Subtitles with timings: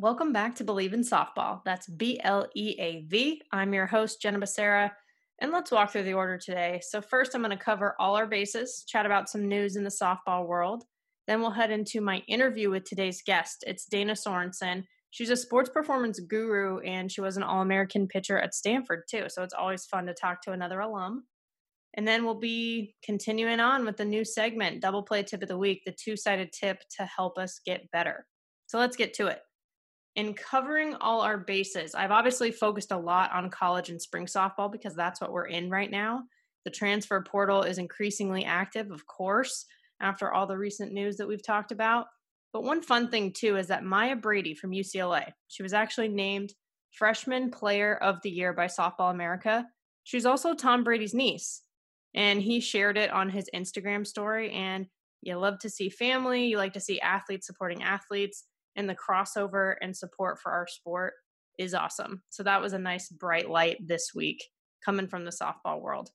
[0.00, 1.60] Welcome back to Bleav in Softball.
[1.64, 3.42] That's B L E A V.
[3.50, 4.92] I'm your host, Jenna Becerra,
[5.40, 6.80] and let's walk through the order today.
[6.88, 9.90] So, first, I'm going to cover all our bases, chat about some news in the
[9.90, 10.84] softball world.
[11.26, 13.64] Then, we'll head into my interview with today's guest.
[13.66, 14.84] It's Dana Sorensen.
[15.10, 19.24] She's a sports performance guru, and she was an All American pitcher at Stanford, too.
[19.26, 21.24] So, it's always fun to talk to another alum.
[21.94, 25.58] And then we'll be continuing on with the new segment, Double Play Tip of the
[25.58, 28.26] Week, the two sided tip to help us get better.
[28.68, 29.40] So, let's get to it
[30.16, 34.70] in covering all our bases, I've obviously focused a lot on college and spring softball
[34.70, 36.24] because that's what we're in right now.
[36.64, 39.64] The transfer portal is increasingly active, of course,
[40.00, 42.06] after all the recent news that we've talked about.
[42.52, 46.54] But one fun thing, too, is that Maya Brady from UCLA, she was actually named
[46.92, 49.66] Freshman Player of the Year by Softball America.
[50.04, 51.62] She's also Tom Brady's niece,
[52.14, 54.50] and he shared it on his Instagram story.
[54.52, 54.86] And
[55.22, 58.44] you love to see family, you like to see athletes supporting athletes
[58.78, 61.14] and the crossover and support for our sport
[61.58, 62.22] is awesome.
[62.30, 64.42] So that was a nice bright light this week
[64.82, 66.10] coming from the softball world.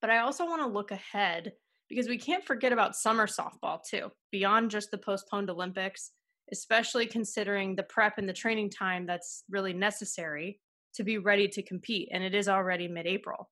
[0.00, 1.52] But I also want to look ahead
[1.88, 6.12] because we can't forget about summer softball too, beyond just the postponed Olympics,
[6.52, 10.60] especially considering the prep and the training time that's really necessary
[10.94, 12.08] to be ready to compete.
[12.12, 13.50] And it is already mid April.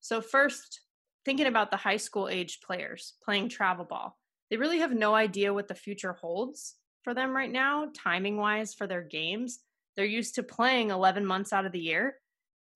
[0.00, 0.82] So, first,
[1.24, 4.18] thinking about the high school age players playing travel ball,
[4.50, 6.76] they really have no idea what the future holds
[7.08, 9.60] for them right now, timing wise, for their games.
[9.96, 12.16] They're used to playing 11 months out of the year.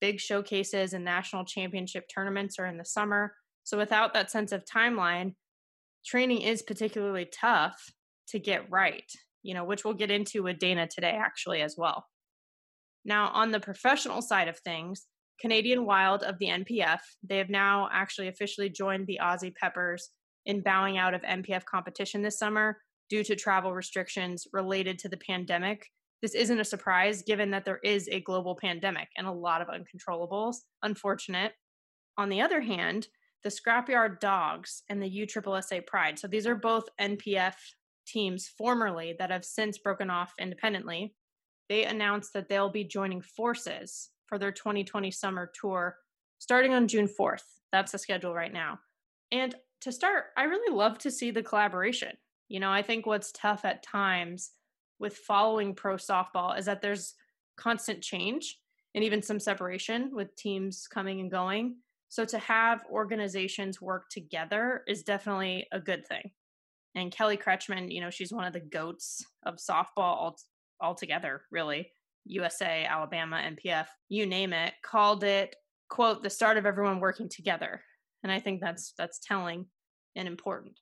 [0.01, 3.35] Big showcases and national championship tournaments are in the summer.
[3.65, 5.35] So, without that sense of timeline,
[6.07, 7.93] training is particularly tough
[8.29, 9.05] to get right,
[9.43, 12.07] you know, which we'll get into with Dana today, actually, as well.
[13.05, 15.09] Now, on the professional side of things,
[15.43, 20.09] Canadian Wild of the NPF, they have now actually officially joined the Aussie Peppers
[20.47, 22.79] in bowing out of NPF competition this summer
[23.13, 25.91] due to travel restrictions related to the pandemic.
[26.23, 29.69] This isn't a surprise given that there is a global pandemic and a lot of
[29.69, 30.57] uncontrollables.
[30.83, 31.53] Unfortunate.
[32.17, 33.09] On the other hand,
[33.45, 36.19] the Scrapyard Dogs and the USSSA Pride.
[36.19, 37.53] So these are both NPF
[38.07, 41.15] teams formerly that have since broken off independently.
[41.69, 45.99] They announced that they'll be joining forces for their 2020 summer tour
[46.39, 47.45] starting on June 4th.
[47.73, 48.79] That's the schedule right now.
[49.31, 52.13] And to start, I really love to see the collaboration.
[52.53, 54.51] You know, I think what's tough at times
[54.99, 57.15] with following pro softball is that there's
[57.57, 58.59] constant change
[58.95, 61.77] and even some separation with teams coming and going.
[62.11, 66.31] So to have organizations work together is definitely a good thing.
[66.95, 70.37] And Kelly Kretschman, you know, she's one of the goats of softball all,
[70.79, 71.91] altogether, really.
[72.27, 75.57] USA, Alabama, NPF, you name it, called it,
[75.89, 77.81] quote, the start of everyone working together.
[78.23, 79.65] And I think that's that's telling
[80.17, 80.79] and important.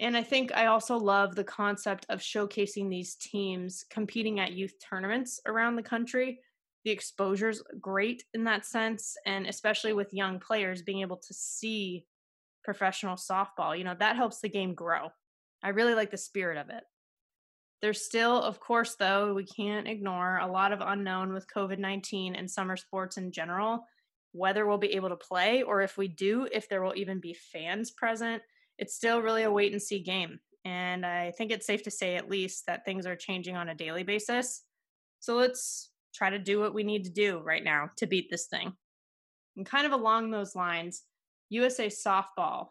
[0.00, 4.74] And I think I also love the concept of showcasing these teams competing at youth
[4.80, 6.40] tournaments around the country.
[6.84, 12.06] The exposure's great in that sense, and especially with young players being able to see
[12.64, 15.08] professional softball, you know, that helps the game grow.
[15.62, 16.82] I really like the spirit of it.
[17.82, 22.34] There's still, of course, though, we can't ignore a lot of unknown with COVID 19
[22.36, 23.84] and summer sports in general,
[24.32, 27.34] whether we'll be able to play or if we do, if there will even be
[27.34, 28.42] fans present
[28.78, 30.38] it's still really a wait and see game.
[30.64, 33.74] And I think it's safe to say, at least, that things are changing on a
[33.74, 34.62] daily basis.
[35.20, 38.46] So let's try to do what we need to do right now to beat this
[38.46, 38.72] thing.
[39.56, 41.02] And kind of along those lines,
[41.50, 42.68] USA Softball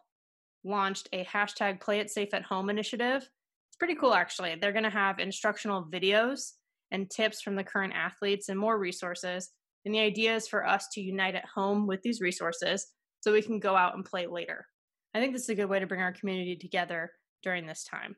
[0.64, 3.22] launched a hashtag play it safe at home initiative.
[3.22, 4.56] It's pretty cool, actually.
[4.60, 6.52] They're going to have instructional videos
[6.90, 9.50] and tips from the current athletes and more resources.
[9.84, 12.86] And the idea is for us to unite at home with these resources
[13.20, 14.66] so we can go out and play later.
[15.14, 17.12] I think this is a good way to bring our community together
[17.42, 18.16] during this time.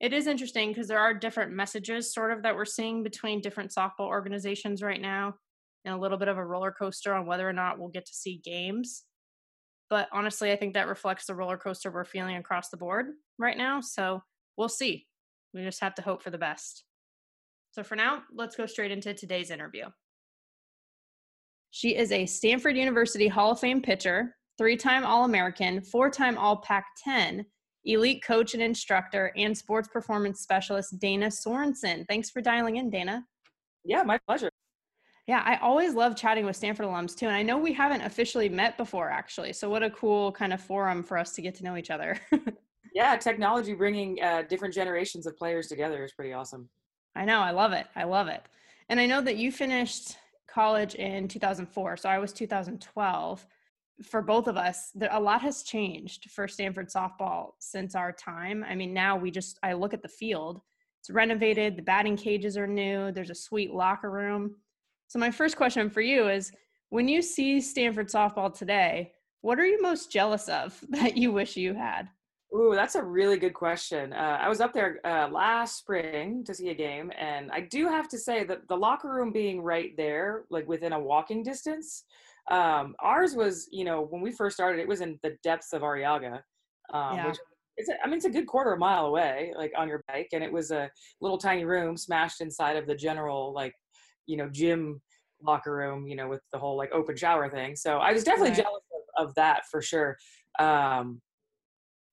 [0.00, 3.70] It is interesting because there are different messages, sort of, that we're seeing between different
[3.70, 5.34] softball organizations right now,
[5.84, 8.14] and a little bit of a roller coaster on whether or not we'll get to
[8.14, 9.04] see games.
[9.88, 13.06] But honestly, I think that reflects the roller coaster we're feeling across the board
[13.38, 13.80] right now.
[13.80, 14.22] So
[14.56, 15.06] we'll see.
[15.54, 16.84] We just have to hope for the best.
[17.72, 19.84] So for now, let's go straight into today's interview.
[21.70, 26.38] She is a Stanford University Hall of Fame pitcher, three time All American, four time
[26.38, 27.44] All Pac 10,
[27.84, 32.06] elite coach and instructor, and sports performance specialist Dana Sorensen.
[32.06, 33.24] Thanks for dialing in, Dana.
[33.84, 34.50] Yeah, my pleasure.
[35.26, 37.26] Yeah, I always love chatting with Stanford alums too.
[37.26, 39.52] And I know we haven't officially met before, actually.
[39.52, 42.16] So, what a cool kind of forum for us to get to know each other.
[42.94, 46.68] yeah, technology bringing uh, different generations of players together is pretty awesome.
[47.16, 47.40] I know.
[47.40, 47.88] I love it.
[47.96, 48.44] I love it.
[48.88, 51.96] And I know that you finished college in 2004.
[51.96, 53.44] So, I was 2012.
[54.04, 58.64] For both of us, a lot has changed for Stanford softball since our time.
[58.68, 60.60] I mean, now we just, I look at the field,
[61.00, 64.56] it's renovated, the batting cages are new, there's a sweet locker room
[65.12, 66.52] so, my first question for you is
[66.88, 69.12] when you see Stanford softball today,
[69.42, 72.08] what are you most jealous of that you wish you had?
[72.56, 74.14] Ooh, that's a really good question.
[74.14, 77.88] Uh, I was up there uh, last spring to see a game, and I do
[77.88, 82.04] have to say that the locker room being right there, like within a walking distance,
[82.50, 85.82] um, ours was, you know, when we first started, it was in the depths of
[85.82, 86.40] Arrillaga,
[86.92, 87.26] um, yeah.
[87.28, 87.38] which
[87.76, 90.02] it's a, I mean, it's a good quarter of a mile away, like on your
[90.08, 90.90] bike, and it was a
[91.20, 93.72] little tiny room smashed inside of the general like
[94.26, 95.00] you know gym
[95.42, 98.50] locker room you know with the whole like open shower thing so i was definitely
[98.50, 98.62] right.
[98.62, 98.82] jealous
[99.18, 100.16] of, of, that for sure
[100.58, 101.20] um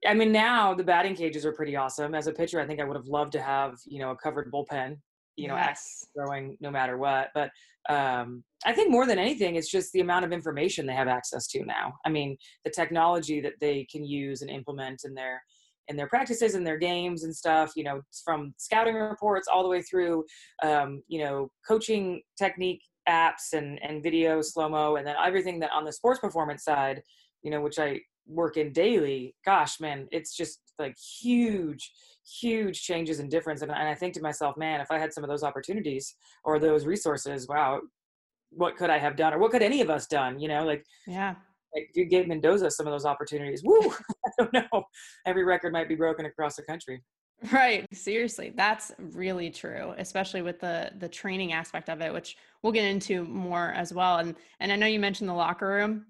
[0.08, 2.84] i mean now the batting cages are pretty awesome as a pitcher i think i
[2.84, 4.98] would have loved to have you know a covered bullpen
[5.40, 6.06] you know yes.
[6.16, 7.50] growing no matter what but
[7.90, 11.48] um i think more than anything it's just the amount of information they have access
[11.48, 15.42] to now i mean the technology that they can use and implement in their
[15.88, 19.70] in their practices and their games and stuff you know from scouting reports all the
[19.70, 20.24] way through
[20.64, 25.72] um, you know coaching technique apps and and video slow mo and then everything that
[25.72, 27.02] on the sports performance side
[27.42, 31.92] you know which i work in daily gosh man it's just like huge
[32.40, 35.24] huge changes and difference and, and i think to myself man if i had some
[35.24, 37.80] of those opportunities or those resources wow
[38.52, 40.84] what could i have done or what could any of us done you know like
[41.08, 41.36] yeah
[41.74, 43.80] like if you gave Mendoza some of those opportunities, woo,
[44.26, 44.84] I don't know.
[45.26, 47.04] Every record might be broken across the country.
[47.54, 47.86] Right.
[47.94, 48.52] Seriously.
[48.56, 53.24] That's really true, especially with the the training aspect of it, which we'll get into
[53.24, 54.18] more as well.
[54.18, 56.08] And and I know you mentioned the locker room.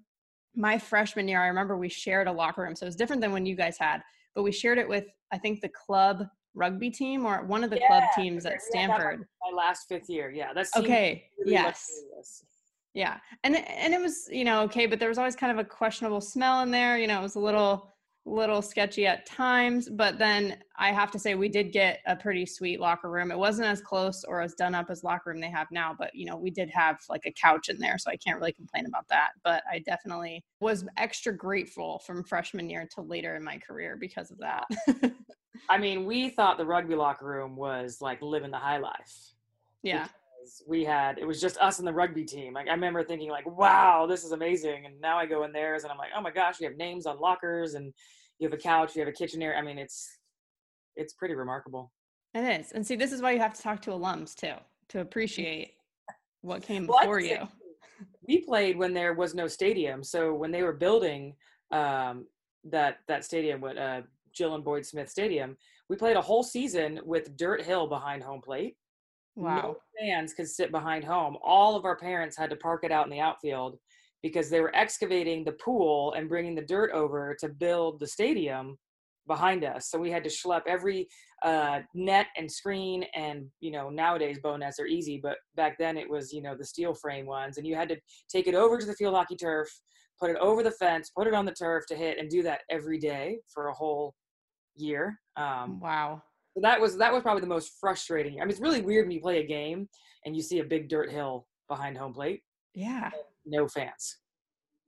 [0.56, 2.74] My freshman year, I remember we shared a locker room.
[2.74, 4.02] So it was different than when you guys had,
[4.34, 6.24] but we shared it with I think the club
[6.54, 9.26] rugby team or one of the yeah, club teams at Stanford.
[9.50, 10.30] My last fifth year.
[10.30, 10.52] Yeah.
[10.52, 11.24] That's okay.
[11.38, 11.86] Really yes.
[12.94, 13.18] Yeah.
[13.44, 16.20] And and it was, you know, okay, but there was always kind of a questionable
[16.20, 16.98] smell in there.
[16.98, 17.92] You know, it was a little
[18.26, 22.46] little sketchy at times, but then I have to say we did get a pretty
[22.46, 23.30] sweet locker room.
[23.30, 26.14] It wasn't as close or as done up as locker room they have now, but
[26.14, 28.86] you know, we did have like a couch in there, so I can't really complain
[28.86, 29.30] about that.
[29.42, 34.30] But I definitely was extra grateful from freshman year to later in my career because
[34.30, 34.64] of that.
[35.68, 39.34] I mean, we thought the rugby locker room was like living the high life.
[39.82, 40.08] Yeah
[40.66, 42.54] we had it was just us and the rugby team.
[42.54, 44.86] Like I remember thinking like, wow, this is amazing.
[44.86, 47.06] And now I go in theirs and I'm like, oh my gosh, you have names
[47.06, 47.92] on lockers and
[48.38, 49.58] you have a couch, you have a kitchen area.
[49.58, 50.18] I mean, it's
[50.96, 51.92] it's pretty remarkable.
[52.34, 52.72] It is.
[52.72, 54.54] And see, this is why you have to talk to alums too,
[54.90, 55.72] to appreciate
[56.42, 57.48] what came well, before you.
[58.26, 60.02] We played when there was no stadium.
[60.04, 61.34] So when they were building
[61.70, 62.26] um,
[62.64, 64.02] that that stadium with uh,
[64.32, 65.56] Jill and Boyd Smith Stadium,
[65.88, 68.76] we played a whole season with dirt hill behind home plate
[69.40, 69.62] Wow.
[69.62, 71.36] No fans could sit behind home.
[71.42, 73.78] All of our parents had to park it out in the outfield
[74.22, 78.76] because they were excavating the pool and bringing the dirt over to build the stadium
[79.26, 79.88] behind us.
[79.90, 81.08] So we had to schlep every
[81.42, 83.04] uh, net and screen.
[83.14, 86.54] And, you know, nowadays bow nets are easy, but back then it was, you know,
[86.54, 87.56] the steel frame ones.
[87.56, 87.96] And you had to
[88.28, 89.68] take it over to the field hockey turf,
[90.20, 92.60] put it over the fence, put it on the turf to hit, and do that
[92.70, 94.14] every day for a whole
[94.74, 95.18] year.
[95.36, 96.22] Um, wow.
[96.54, 98.40] So that was that was probably the most frustrating.
[98.40, 99.88] I mean, it's really weird when you play a game
[100.24, 102.42] and you see a big dirt hill behind home plate.
[102.74, 103.10] Yeah.
[103.46, 104.18] No fans.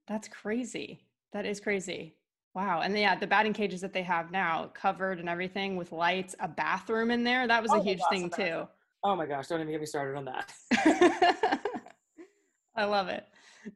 [0.09, 1.07] That's crazy.
[1.33, 2.17] That is crazy.
[2.55, 2.81] Wow.
[2.81, 6.49] And yeah, the batting cages that they have now, covered and everything with lights, a
[6.49, 7.47] bathroom in there.
[7.47, 8.69] That was oh a huge gosh, thing too.
[9.05, 10.53] Oh my gosh, don't even get me started on that.
[12.77, 13.27] I love it.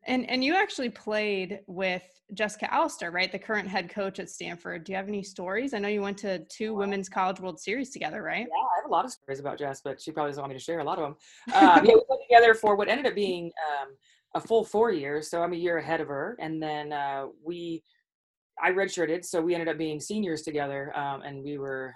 [0.07, 2.03] And and you actually played with
[2.35, 3.31] Jessica Allister, right?
[3.31, 4.85] The current head coach at Stanford.
[4.85, 5.75] Do you have any stories?
[5.75, 8.47] I know you went to two women's college World Series together, right?
[8.49, 10.59] Yeah, I have a lot of stories about Jess, but she probably doesn't want me
[10.59, 11.17] to share a lot of them.
[11.55, 13.97] Um, yeah, we played together for what ended up being um,
[14.35, 15.31] a full four years.
[15.31, 17.85] So I'm a year ahead of her, and then uh, we,
[18.61, 21.95] I redshirted, so we ended up being seniors together, um, and we were,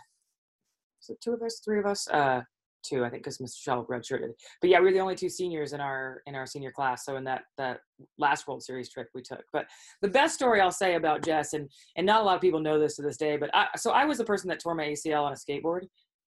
[1.00, 2.06] so two of us, three of us.
[2.09, 2.42] Uh,
[2.83, 3.63] two, I think, because Mr.
[3.63, 4.31] Shell redshirted.
[4.61, 7.05] But yeah, we were the only two seniors in our in our senior class.
[7.05, 7.81] So in that that
[8.19, 9.45] last World Series trip we took.
[9.53, 9.67] But
[10.03, 12.79] the best story I'll say about Jess, and and not a lot of people know
[12.79, 15.25] this to this day, but I, so I was the person that tore my ACL
[15.25, 15.83] on a skateboard.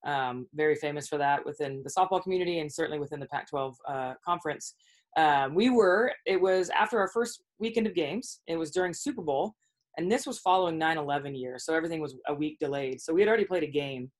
[0.06, 4.14] Um, very famous for that within the softball community and certainly within the Pac-12 uh,
[4.24, 4.74] conference.
[5.16, 6.12] Um, we were.
[6.26, 8.40] It was after our first weekend of games.
[8.46, 9.54] It was during Super Bowl,
[9.96, 11.58] And this was following 9 11 year.
[11.58, 13.00] So everything was a week delayed.
[13.00, 14.10] So we had already played a game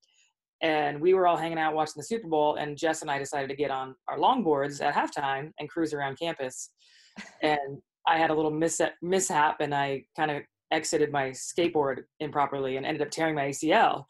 [0.61, 2.57] and we were all hanging out watching the Super Bowl.
[2.57, 6.19] And Jess and I decided to get on our longboards at halftime and cruise around
[6.19, 6.71] campus.
[7.43, 12.77] And I had a little mishap, mishap and I kind of exited my skateboard improperly
[12.77, 14.05] and ended up tearing my ACL.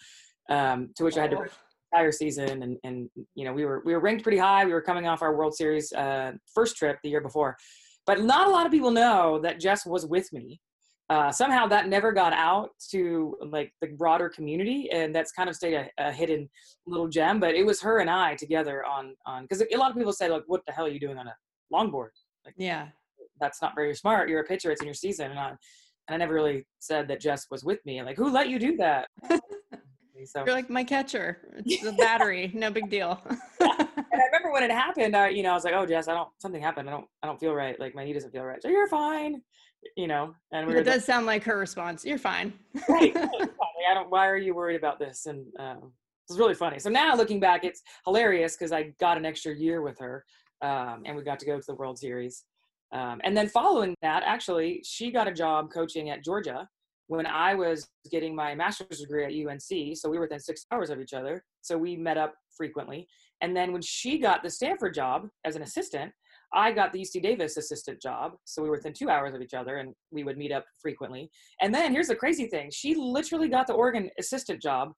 [0.51, 1.49] Um, to which I had to
[1.93, 4.83] entire season and and you know we were we were ranked pretty high we were
[4.83, 7.57] coming off our world series uh, first trip the year before
[8.07, 10.61] but not a lot of people know that jess was with me
[11.11, 15.57] uh, somehow that never got out to like the broader community and that's kind of
[15.57, 16.49] stayed a, a hidden
[16.87, 19.97] little gem but it was her and i together on on because a lot of
[19.97, 21.35] people say like what the hell are you doing on a
[21.73, 22.11] longboard
[22.57, 22.89] Yeah.
[23.41, 26.17] that's not very smart you're a pitcher it's in your season and I, and I
[26.19, 29.09] never really said that jess was with me like who let you do that
[30.25, 31.39] so You're like my catcher.
[31.65, 32.51] It's the battery.
[32.53, 33.23] No big deal.
[33.61, 36.15] and I remember when it happened, I, you know, I was like, "Oh, Jess, I
[36.15, 36.29] don't.
[36.39, 36.89] Something happened.
[36.89, 37.07] I don't.
[37.23, 37.79] I don't feel right.
[37.79, 39.41] Like my knee doesn't feel right." So you're fine,
[39.97, 40.35] you know.
[40.53, 42.05] And we it does sound like her response.
[42.05, 42.53] You're fine.
[42.89, 43.17] right.
[43.91, 44.11] I don't.
[44.11, 45.27] Why are you worried about this?
[45.27, 45.93] And um,
[46.29, 46.79] it was really funny.
[46.79, 50.25] So now looking back, it's hilarious because I got an extra year with her,
[50.63, 52.45] um, and we got to go to the World Series.
[52.93, 56.69] Um, and then following that, actually, she got a job coaching at Georgia
[57.09, 59.97] when I was getting my master's degree at UNC.
[59.97, 61.43] So we were within six hours of each other.
[61.63, 63.09] So we met up frequently.
[63.41, 66.13] And then when she got the Stanford job as an assistant,
[66.55, 68.33] I got the UC Davis assistant job.
[68.45, 71.31] So we were within two hours of each other and we would meet up frequently.
[71.61, 74.93] And then here's the crazy thing she literally got the Oregon assistant job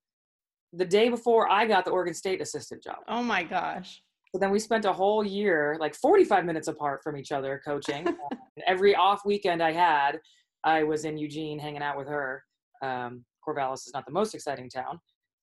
[0.73, 2.99] the day before I got the Oregon State assistant job.
[3.09, 4.01] Oh my gosh.
[4.33, 8.07] So then we spent a whole year, like 45 minutes apart from each other, coaching.
[8.57, 10.19] And every off weekend I had,
[10.65, 12.43] I was in Eugene hanging out with her.
[12.83, 14.99] Um, Corvallis is not the most exciting town,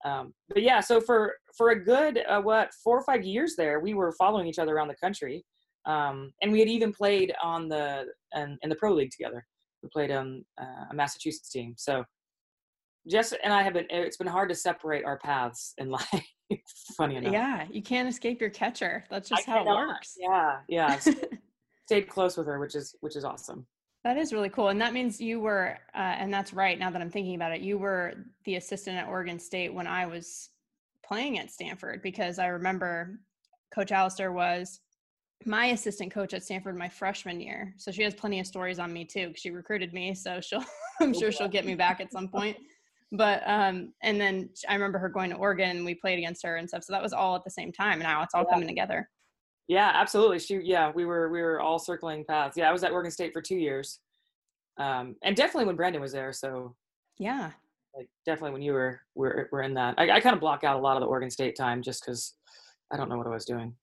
[0.06, 0.82] um, but yeah.
[0.82, 4.48] So for for a good uh, what four or five years there, we were following
[4.48, 5.44] each other around the country,
[5.88, 9.46] um, and we had even played on the in, in the pro league together.
[9.82, 11.74] We played on uh, a Massachusetts team.
[11.78, 12.04] So
[13.10, 13.88] Jess and I have been.
[13.90, 16.26] It's been hard to separate our paths in life.
[16.98, 17.34] Funny enough.
[17.34, 19.06] Yeah, you can't escape your catcher.
[19.10, 20.16] That's just I how it works.
[20.20, 20.98] Yeah, yeah.
[21.00, 21.40] Stayed-
[21.86, 23.66] stayed close with her, which is which is awesome.
[24.04, 24.70] That is really cool.
[24.70, 27.62] And that means you were, uh, and that's right now that I'm thinking about it,
[27.62, 28.14] you were
[28.46, 30.50] the assistant at Oregon State when I was
[31.06, 33.20] playing at Stanford because I remember
[33.74, 34.80] Coach Allister was
[35.46, 37.74] my assistant coach at Stanford my freshman year.
[37.78, 39.34] So she has plenty of stories on me too.
[39.36, 40.14] She recruited me.
[40.14, 40.64] So she'll,
[41.02, 42.58] I'm sure she'll get me back at some point.
[43.12, 46.58] But, um, and then I remember her going to Oregon and we played against her
[46.58, 46.84] and stuff.
[46.84, 48.00] So that was all at the same time.
[48.00, 48.54] Now it's all Yeah.
[48.54, 49.10] coming together.
[49.70, 50.40] Yeah, absolutely.
[50.40, 52.56] She, yeah, we were we were all circling paths.
[52.58, 54.00] Yeah, I was at Oregon State for two years,
[54.78, 56.32] um, and definitely when Brandon was there.
[56.32, 56.74] So
[57.18, 57.52] Yeah.
[57.94, 59.96] like definitely when you were were were in that.
[59.98, 62.36] I, I kind of block out a lot of the Oregon State time just because
[62.94, 63.76] I don't know what I was doing.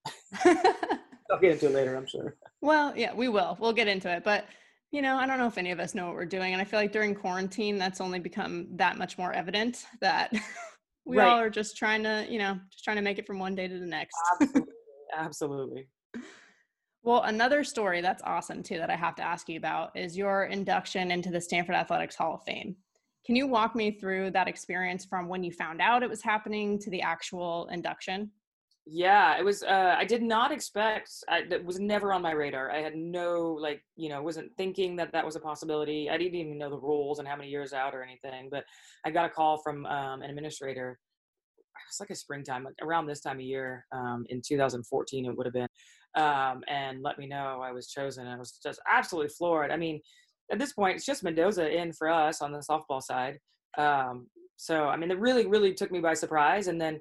[1.34, 2.36] I'll get into it later, I'm sure.
[2.60, 3.58] Well, yeah, we will.
[3.60, 4.24] We'll get into it.
[4.24, 4.46] But,
[4.90, 6.54] you know, I don't know if any of us know what we're doing.
[6.54, 10.32] And I feel like during quarantine, that's only become that much more evident that
[11.04, 11.28] we Right.
[11.28, 13.68] all are just trying to, you know, just trying to make it from one day
[13.68, 14.16] to the next.
[14.40, 14.72] Absolutely.
[15.14, 15.88] Absolutely.
[17.02, 20.44] Well, another story that's awesome too that I have to ask you about is your
[20.44, 22.76] induction into the Stanford Athletics Hall of Fame.
[23.26, 26.78] Can you walk me through that experience from when you found out it was happening
[26.78, 28.30] to the actual induction?
[28.86, 29.62] Yeah, it was.
[29.62, 31.10] Uh, I did not expect.
[31.28, 32.70] I, that was never on my radar.
[32.70, 36.10] I had no like, you know, wasn't thinking that that was a possibility.
[36.10, 38.48] I didn't even know the rules and how many years out or anything.
[38.50, 38.64] But
[39.06, 40.98] I got a call from um, an administrator.
[41.56, 45.24] It was like a springtime, like around this time of year, um, in 2014.
[45.24, 45.68] It would have been,
[46.14, 48.26] um, and let me know I was chosen.
[48.26, 49.70] I was just absolutely floored.
[49.70, 49.98] I mean,
[50.52, 53.38] at this point, it's just Mendoza in for us on the softball side.
[53.78, 54.26] Um,
[54.56, 56.68] so I mean, it really, really took me by surprise.
[56.68, 57.00] And then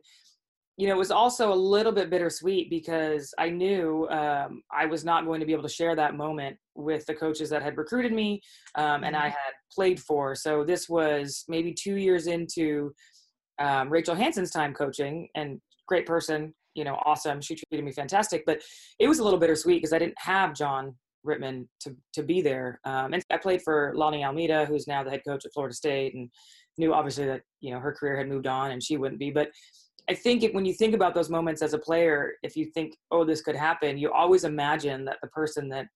[0.77, 5.05] you know, it was also a little bit bittersweet because I knew um, I was
[5.05, 8.11] not going to be able to share that moment with the coaches that had recruited
[8.11, 8.41] me
[8.75, 10.33] um, and I had played for.
[10.33, 12.91] So this was maybe two years into
[13.59, 17.39] um, Rachel Hanson's time coaching and great person, you know, awesome.
[17.39, 18.59] She treated me fantastic, but
[18.97, 22.79] it was a little bittersweet because I didn't have John Rittman to, to be there.
[22.83, 26.15] Um, and I played for Lonni Alameda, who's now the head coach at Florida State
[26.15, 26.29] and
[26.79, 29.49] knew obviously that, you know, her career had moved on and she wouldn't be, but
[30.09, 32.95] I think it, when you think about those moments as a player, if you think,
[33.11, 35.87] oh, this could happen, you always imagine that the person that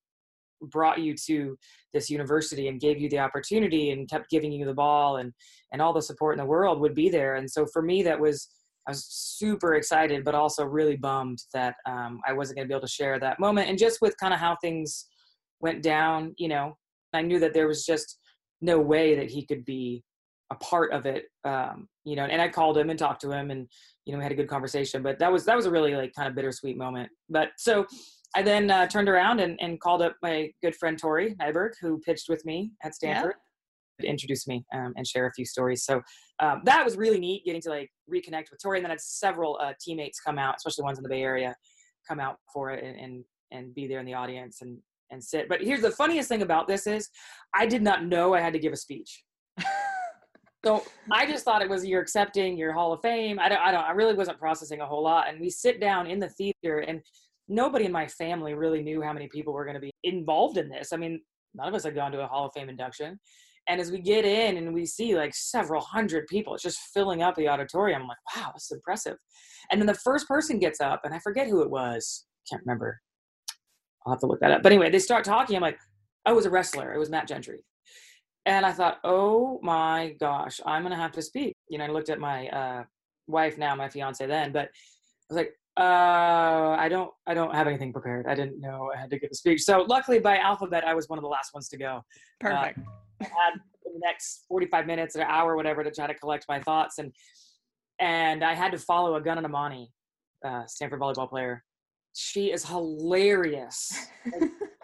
[0.61, 1.55] brought you to
[1.93, 5.31] this university and gave you the opportunity and kept giving you the ball and
[5.71, 7.35] and all the support in the world would be there.
[7.35, 8.47] And so for me, that was
[8.87, 12.73] I was super excited, but also really bummed that um, I wasn't going to be
[12.73, 13.69] able to share that moment.
[13.69, 15.07] And just with kind of how things
[15.59, 16.77] went down, you know,
[17.13, 18.19] I knew that there was just
[18.61, 20.03] no way that he could be
[20.51, 23.51] a part of it um, you know and i called him and talked to him
[23.51, 23.68] and
[24.06, 26.13] you know we had a good conversation but that was that was a really like
[26.13, 27.86] kind of bittersweet moment but so
[28.36, 32.00] i then uh, turned around and, and called up my good friend tori nyberg who
[32.00, 33.36] pitched with me at stanford
[34.01, 35.84] to introduce me um, and share a few stories.
[35.84, 36.01] So
[36.39, 38.80] um, that was really neat getting to like reconnect with Tori.
[38.80, 41.56] And then I had several uh, teammates come out, especially ones in the Bay Area,
[42.08, 44.77] come out for it and, and, and be there in the audience and,
[45.12, 45.50] and sit.
[45.50, 47.10] But here's the funniest thing about this is
[47.56, 49.24] I did not know I had to give a speech.
[50.67, 53.39] So I just thought it was you're accepting your Hall of Fame.
[53.39, 55.29] I don't, I don't, I really wasn't processing a whole lot.
[55.29, 57.00] And we sit down in the theater and
[57.47, 60.67] nobody in my family really knew how many people were going to be involved in
[60.67, 60.91] this.
[60.91, 61.21] I mean,
[61.55, 63.17] none of us had gone to a Hall of Fame induction.
[63.69, 67.24] And as we get in and we see like several hundred people, it's just filling
[67.24, 68.01] up the auditorium.
[68.01, 69.15] I'm like, wow, is impressive.
[69.71, 72.25] And then the first person gets up, and I forget who it was.
[72.50, 73.00] Can't remember.
[74.05, 74.63] I'll have to look that up.
[74.63, 75.55] But anyway, they start talking.
[75.55, 75.79] I'm like,
[76.25, 76.93] oh, it was a wrestler.
[76.93, 77.63] It was Matt Gentry.
[78.48, 81.54] And I thought, oh my gosh, I'm gonna have to speak.
[81.70, 82.84] You know, I looked at my uh,
[83.27, 87.68] wife now, my fiance then, but I was like, uh, I don't, I don't have
[87.68, 88.25] anything prepared.
[88.25, 89.63] I didn't know I had to give a speech.
[89.63, 91.98] So luckily, by alphabet, I was one of the last ones to go.
[91.98, 92.01] Uh,
[92.39, 92.80] Perfect.
[92.80, 92.82] Uh,
[93.20, 96.62] I had the next 45 minutes or an hour, whatever, to try to collect my
[96.62, 97.12] thoughts, and
[98.00, 99.88] and I had to follow Ogonna Nnamani,
[100.46, 101.66] uh, Stanford volleyball player.
[102.13, 104.08] She is hilarious.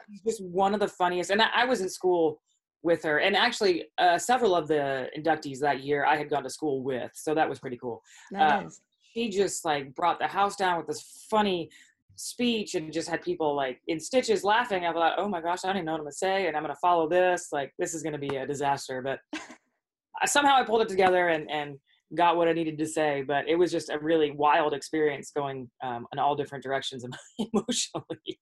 [0.09, 1.29] She's just one of the funniest.
[1.29, 2.41] And I, I was in school
[2.83, 6.49] with her, and actually, uh, several of the inductees that year I had gone to
[6.49, 8.03] school with, so that was pretty cool.
[8.31, 8.81] That uh, is
[9.13, 11.69] he just like brought the house down with this funny
[12.15, 14.85] speech and just had people like in stitches laughing.
[14.85, 16.63] I thought, oh my gosh, I don't even know what I'm gonna say, and I'm
[16.63, 17.49] gonna follow this.
[17.51, 19.01] Like this is gonna be a disaster.
[19.01, 19.19] But
[20.25, 21.77] somehow I pulled it together and and
[22.15, 23.23] got what I needed to say.
[23.25, 27.05] But it was just a really wild experience going um, in all different directions
[27.39, 28.39] emotionally.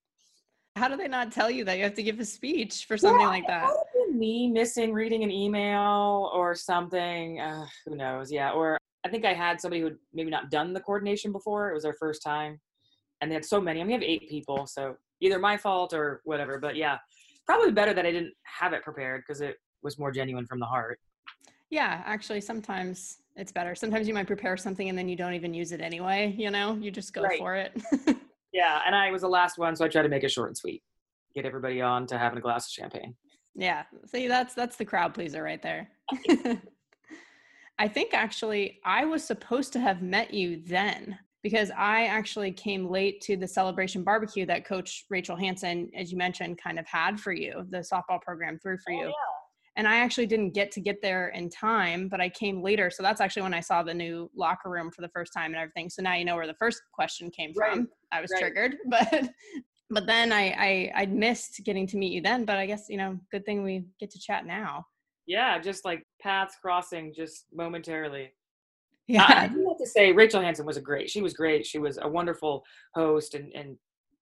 [0.77, 3.19] How do they not tell you that you have to give a speech for something
[3.19, 3.69] yeah, like that?
[4.12, 7.39] Me missing reading an email or something.
[7.39, 8.32] Uh, who knows?
[8.32, 8.51] Yeah.
[8.51, 11.70] Or I think I had somebody who maybe not done the coordination before.
[11.70, 12.60] It was their first time,
[13.22, 13.80] and they had so many.
[13.80, 16.60] I mean, we have eight people, so either my fault or whatever.
[16.60, 16.98] But yeah,
[17.46, 20.65] probably better that I didn't have it prepared because it was more genuine from the
[20.65, 21.00] heart.
[21.70, 23.75] Yeah, actually, sometimes it's better.
[23.75, 26.36] Sometimes you might prepare something and then you don't even use it anyway.
[26.38, 27.39] You know, you just go right.
[27.39, 27.82] for it.
[28.53, 30.58] yeah, and I was the last one, so I tried to make it short and
[30.58, 30.84] sweet,
[31.34, 33.16] get everybody on to having a glass of champagne.
[33.55, 35.90] Yeah, see, that's that's the crowd pleaser right there.
[37.79, 42.87] I think actually I was supposed to have met you then because I actually came
[42.90, 47.20] late to the celebration barbecue that Coach Rachel Hanson, as you mentioned, kind of had
[47.20, 49.05] for you, the softball program through for oh, you.
[49.05, 49.14] Yeah.
[49.77, 52.92] And I actually didn't get to get there in time, but I came later.
[52.92, 55.55] So that's actually when I saw the new locker room for the first time and
[55.55, 55.90] everything.
[55.90, 57.74] So now you know where the first question came right.
[57.74, 57.87] from.
[58.11, 58.42] I was right.
[58.42, 59.29] triggered, but
[59.92, 62.46] but then I, I I missed getting to meet you then.
[62.46, 64.86] But I guess you know, good thing we get to chat now
[65.32, 68.34] yeah, just like paths crossing just momentarily.
[69.08, 69.25] Yeah.
[69.27, 71.10] I, I do have to say, Rachel Hanson was a great.
[71.10, 71.66] She was great.
[71.66, 72.64] She was a wonderful
[72.96, 73.77] host and, and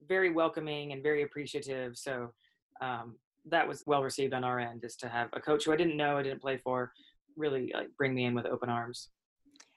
[0.08, 1.98] very welcoming and very appreciative.
[1.98, 2.32] So
[2.82, 5.78] um, that was well received on our end, just to have a coach who I
[5.78, 6.92] didn't know, I didn't play for,
[7.38, 9.10] really like bring me in with open arms.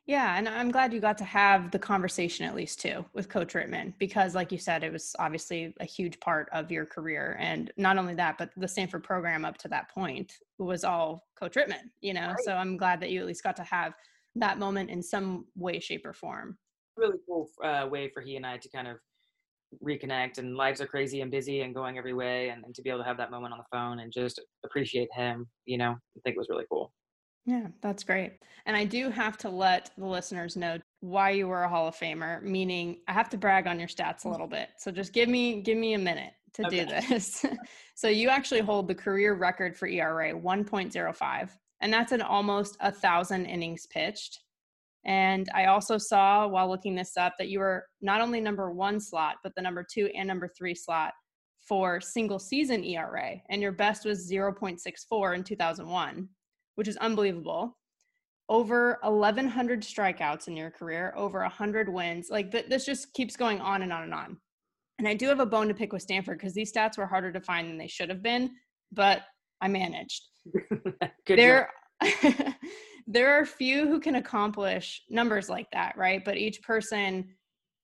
[0.07, 3.55] Yeah, and I'm glad you got to have the conversation at least too with Coach
[3.55, 7.71] Rittman because, like you said, it was obviously a huge part of your career, and
[7.77, 11.91] not only that, but the Stanford program up to that point was all Coach Rittman.
[12.01, 12.45] You know, right.
[12.45, 13.95] so I'm glad that you at least got to have
[14.35, 16.59] that moment in some way, shape, or form.
[16.97, 18.97] Really cool uh, way for he and I to kind of
[19.85, 20.38] reconnect.
[20.38, 23.01] And lives are crazy and busy and going every way, and, and to be able
[23.01, 26.35] to have that moment on the phone and just appreciate him, you know, I think
[26.35, 26.93] it was really cool.
[27.45, 28.35] Yeah, that's great.
[28.67, 31.97] And I do have to let the listeners know why you were a Hall of
[31.97, 34.33] Famer, meaning I have to brag on your stats a mm.
[34.33, 34.69] little bit.
[34.79, 36.85] So just give me give me a minute to okay.
[36.85, 37.45] do this.
[37.95, 41.51] so you actually hold the career record for ERA 1.05,
[41.81, 44.41] and that's in almost a thousand innings pitched.
[45.05, 49.01] And I also saw while looking this up that you were not only number one
[49.01, 51.13] slot, but the number two and number three slot
[51.61, 53.35] for single season ERA.
[53.49, 56.29] And your best was 0.64 in 2001
[56.75, 57.77] which is unbelievable.
[58.49, 62.29] Over 1,100 strikeouts in your career, over 100 wins.
[62.31, 64.37] Like th- this just keeps going on and on and on.
[64.99, 67.33] And I do have a bone to pick with Stanford because these stats were harder
[67.33, 68.51] to find than they should have been,
[68.93, 69.23] but
[69.61, 70.29] I managed.
[71.27, 71.71] there,
[73.07, 76.25] there are few who can accomplish numbers like that, right?
[76.25, 77.35] But each person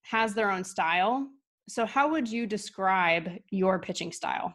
[0.03, 1.29] has their own style.
[1.69, 4.55] So, how would you describe your pitching style?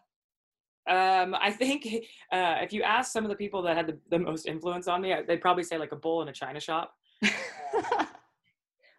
[0.90, 1.86] Um, I think
[2.32, 5.02] uh, if you ask some of the people that had the, the, most influence on
[5.02, 6.94] me, they'd probably say like a bull in a china shop.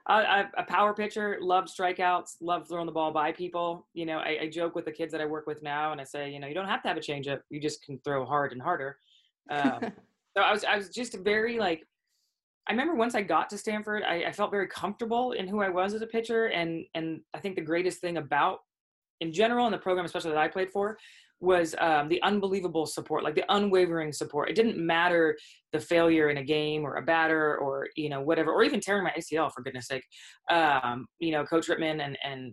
[0.07, 3.87] I, a power pitcher, love strikeouts, love throwing the ball by people.
[3.95, 6.05] You know, I, I, joke with the kids that I work with now, and I
[6.05, 8.53] say, you know, you don't have to have a changeup; you just can throw hard
[8.53, 8.99] and harder.
[9.51, 9.81] Um,
[10.37, 11.87] so I was, I was just very like,
[12.69, 15.71] I remember once I got to Stanford, I, I felt very comfortable in who I
[15.71, 18.59] was as a pitcher, and and I think the greatest thing about,
[19.21, 20.99] in general, in the program, especially that I played for,
[21.41, 24.49] was um, the unbelievable support, like the unwavering support.
[24.49, 25.37] It didn't matter
[25.73, 29.05] the failure in a game or a batter or you know whatever, or even tearing
[29.05, 30.05] my ACL for goodness sake.
[30.51, 32.53] Um, you know, Coach Rittman and and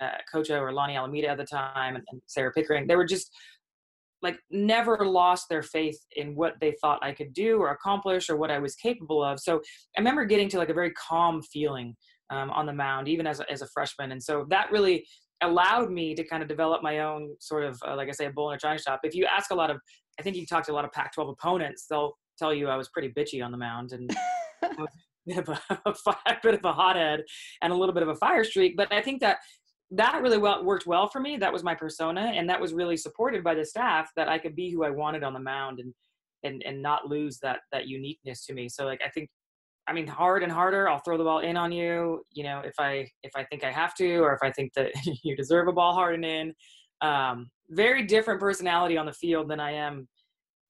[0.00, 3.06] uh, Coach O or Lonni Alameda at the time and, and Sarah Pickering, they were
[3.06, 3.30] just
[4.22, 8.36] like never lost their faith in what they thought I could do or accomplish or
[8.36, 9.40] what I was capable of.
[9.40, 9.60] So
[9.96, 11.96] I remember getting to like a very calm feeling
[12.30, 14.12] um, on the mound, even as a, as a freshman.
[14.12, 15.04] And so that really
[15.42, 18.30] allowed me to kind of develop my own sort of, uh, like I say, a
[18.30, 19.00] bull in a china shop.
[19.02, 19.78] If you ask a lot of,
[20.18, 22.88] I think you talk to a lot of Pac-12 opponents, they'll tell you I was
[22.88, 24.10] pretty bitchy on the mound and
[24.62, 24.86] a
[25.26, 25.60] bit of a,
[26.26, 27.22] a bit of a hothead
[27.62, 28.76] and a little bit of a fire streak.
[28.76, 29.38] But I think that
[29.92, 31.36] that really well worked well for me.
[31.36, 34.56] That was my persona, and that was really supported by the staff that I could
[34.56, 35.92] be who I wanted on the mound and
[36.42, 38.68] and and not lose that that uniqueness to me.
[38.68, 39.28] So like I think
[39.88, 40.88] I mean, hard and harder.
[40.88, 42.22] I'll throw the ball in on you.
[42.32, 44.92] You know, if I if I think I have to, or if I think that
[45.22, 46.54] you deserve a ball hard and in.
[47.00, 50.06] Um, very different personality on the field than I am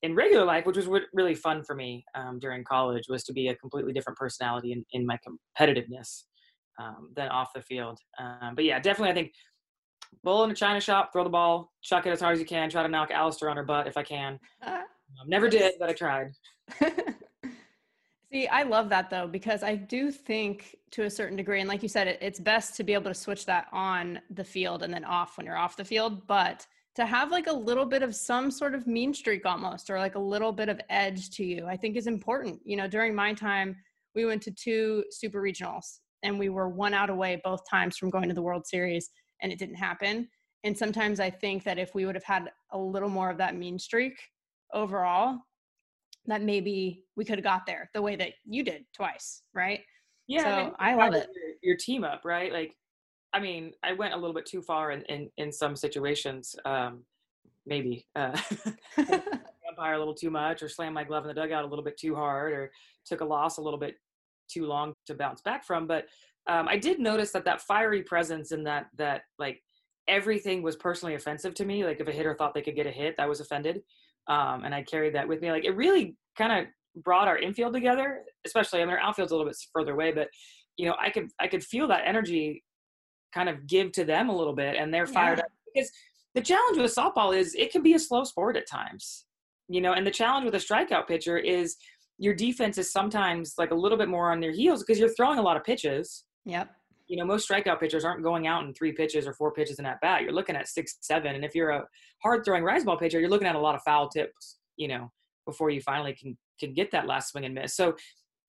[0.02, 3.04] in regular life, which was really fun for me um, during college.
[3.08, 6.24] Was to be a completely different personality in, in my competitiveness
[6.80, 7.98] um, than off the field.
[8.18, 9.32] Um, but yeah, definitely, I think
[10.24, 12.70] bowl in a china shop, throw the ball, chuck it as hard as you can,
[12.70, 14.38] try to knock Allister on her butt if I can.
[14.64, 14.82] Uh,
[15.26, 16.32] never did, but I tried.
[18.32, 21.82] See, I love that though, because I do think to a certain degree, and like
[21.82, 24.92] you said, it, it's best to be able to switch that on the field and
[24.92, 26.26] then off when you're off the field.
[26.26, 29.98] But to have like a little bit of some sort of mean streak almost, or
[29.98, 32.60] like a little bit of edge to you, I think is important.
[32.64, 33.76] You know, during my time,
[34.14, 38.08] we went to two super regionals and we were one out away both times from
[38.08, 39.10] going to the World Series,
[39.42, 40.26] and it didn't happen.
[40.64, 43.56] And sometimes I think that if we would have had a little more of that
[43.56, 44.16] mean streak
[44.72, 45.38] overall,
[46.26, 49.80] that maybe we could have got there the way that you did twice, right?
[50.28, 51.28] Yeah, so I, mean, I love it.
[51.34, 52.52] Your, your, team up, right?
[52.52, 52.76] Like,
[53.32, 56.54] I mean, I went a little bit too far in in, in some situations.
[56.64, 57.04] Um,
[57.66, 58.36] maybe uh,
[59.68, 61.98] umpire a little too much, or slammed my glove in the dugout a little bit
[61.98, 62.70] too hard, or
[63.04, 63.96] took a loss a little bit
[64.48, 65.86] too long to bounce back from.
[65.86, 66.06] But
[66.46, 69.60] um, I did notice that that fiery presence and that that like
[70.08, 71.84] everything was personally offensive to me.
[71.84, 73.82] Like if a hitter thought they could get a hit, I was offended
[74.28, 75.50] um, and I carried that with me.
[75.50, 78.80] Like it really kind of brought our infield together, especially.
[78.80, 80.28] I mean, our outfield's a little bit further away, but
[80.76, 82.62] you know, I could I could feel that energy
[83.34, 85.44] kind of give to them a little bit, and they're fired yeah.
[85.44, 85.90] up because
[86.34, 89.26] the challenge with softball is it can be a slow sport at times,
[89.68, 91.76] you know, and the challenge with a strikeout pitcher is
[92.18, 95.38] your defense is sometimes like a little bit more on their heels because you're throwing
[95.38, 96.24] a lot of pitches.
[96.44, 96.70] Yep
[97.12, 99.84] you know, most strikeout pitchers aren't going out in three pitches or four pitches in
[99.84, 100.22] at bat.
[100.22, 101.34] You're looking at six, seven.
[101.34, 101.84] And if you're a
[102.22, 105.12] hard throwing rise ball pitcher, you're looking at a lot of foul tips, you know,
[105.44, 107.76] before you finally can can get that last swing and miss.
[107.76, 107.96] So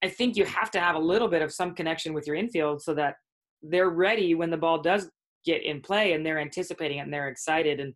[0.02, 2.82] I think you have to have a little bit of some connection with your infield
[2.82, 3.16] so that
[3.62, 5.10] they're ready when the ball does
[5.46, 7.82] get in play and they're anticipating it and they're excited.
[7.82, 7.94] And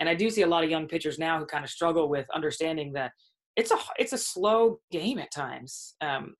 [0.00, 2.26] and I do see a lot of young pitchers now who kind of struggle with
[2.34, 3.12] understanding that
[3.54, 6.34] it's a it's a slow game at times, um,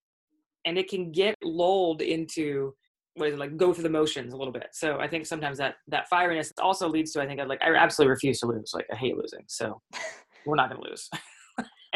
[0.64, 2.74] and it can get lulled into
[3.14, 4.68] what is it like go through the motions a little bit.
[4.72, 8.10] So i think sometimes that that fieriness also leads to i think like i absolutely
[8.10, 8.72] refuse to lose.
[8.74, 9.44] Like i hate losing.
[9.46, 9.80] So
[10.46, 11.08] we're not going to lose.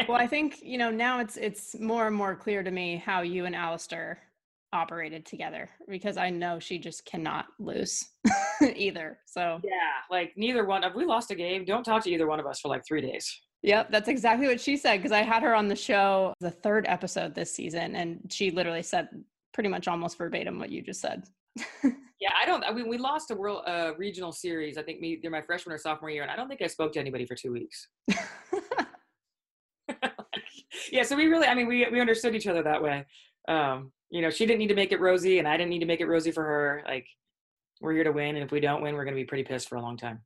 [0.09, 3.21] Well i think you know now it's it's more and more clear to me how
[3.21, 4.19] you and Allister
[4.73, 8.03] operated together because i know she just cannot lose
[8.75, 9.19] either.
[9.25, 11.63] So yeah like neither one of we lost a game.
[11.63, 13.41] Don't talk to either one of us for like three days.
[13.63, 16.85] Yep, that's exactly what she said because I had her on the show the third
[16.89, 19.07] episode this season and she literally said
[19.55, 21.23] pretty much almost verbatim what you just said.
[21.83, 22.63] yeah, I don't.
[22.63, 24.77] I mean, we lost a world uh, regional series.
[24.77, 26.91] I think me, they're my freshman or sophomore year, and I don't think I spoke
[26.93, 27.87] to anybody for two weeks.
[30.91, 33.05] yeah, so we really, I mean, we we understood each other that way.
[33.47, 35.85] Um, you know, she didn't need to make it rosy, and I didn't need to
[35.85, 36.83] make it rosy for her.
[36.85, 37.07] Like,
[37.79, 39.69] we're here to win, and if we don't win, we're going to be pretty pissed
[39.69, 40.21] for a long time.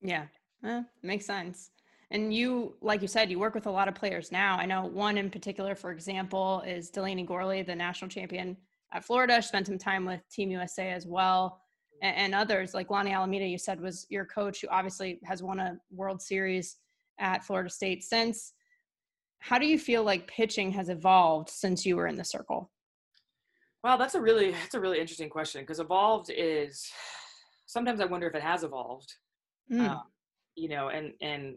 [0.00, 0.24] Yeah,
[0.64, 1.70] eh, makes sense.
[2.10, 4.58] And you, like you said, you work with a lot of players now.
[4.58, 8.56] I know one in particular, for example, is Delanie Gourley, the national champion
[8.92, 9.42] at Florida.
[9.42, 11.60] Spent some time with Team USA as well,
[12.02, 13.46] and, and others like Lonni Alameda.
[13.46, 16.76] You said was your coach, who obviously has won a World Series
[17.18, 18.52] at Florida State since.
[19.40, 22.70] How do you feel like pitching has evolved since you were in the circle?
[23.82, 26.88] Well, that's a really that's a really interesting question because evolved is
[27.66, 29.12] sometimes I wonder if it has evolved.
[29.72, 29.88] Mm.
[29.88, 30.02] Um,
[30.54, 31.56] you know, and and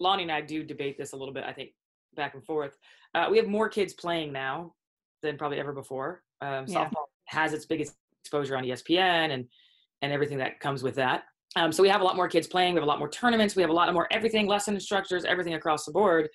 [0.00, 1.44] Lonni and I do debate this a little bit.
[1.44, 1.70] I think
[2.14, 2.76] back and forth.
[3.14, 4.74] Uh, we have more kids playing now
[5.22, 6.22] than probably ever before.
[6.40, 6.84] Um, yeah.
[6.84, 9.44] Softball has its biggest exposure on ESPN and
[10.02, 11.24] and everything that comes with that.
[11.56, 12.74] Um, so we have a lot more kids playing.
[12.74, 13.56] We have a lot more tournaments.
[13.56, 16.28] We have a lot more everything, lesson instructors, everything across the board.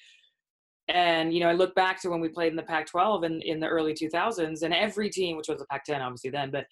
[0.90, 3.60] And you know, I look back to when we played in the Pac-12 in, in
[3.60, 6.66] the early 2000s, and every team, which was the Pac-10 obviously then, but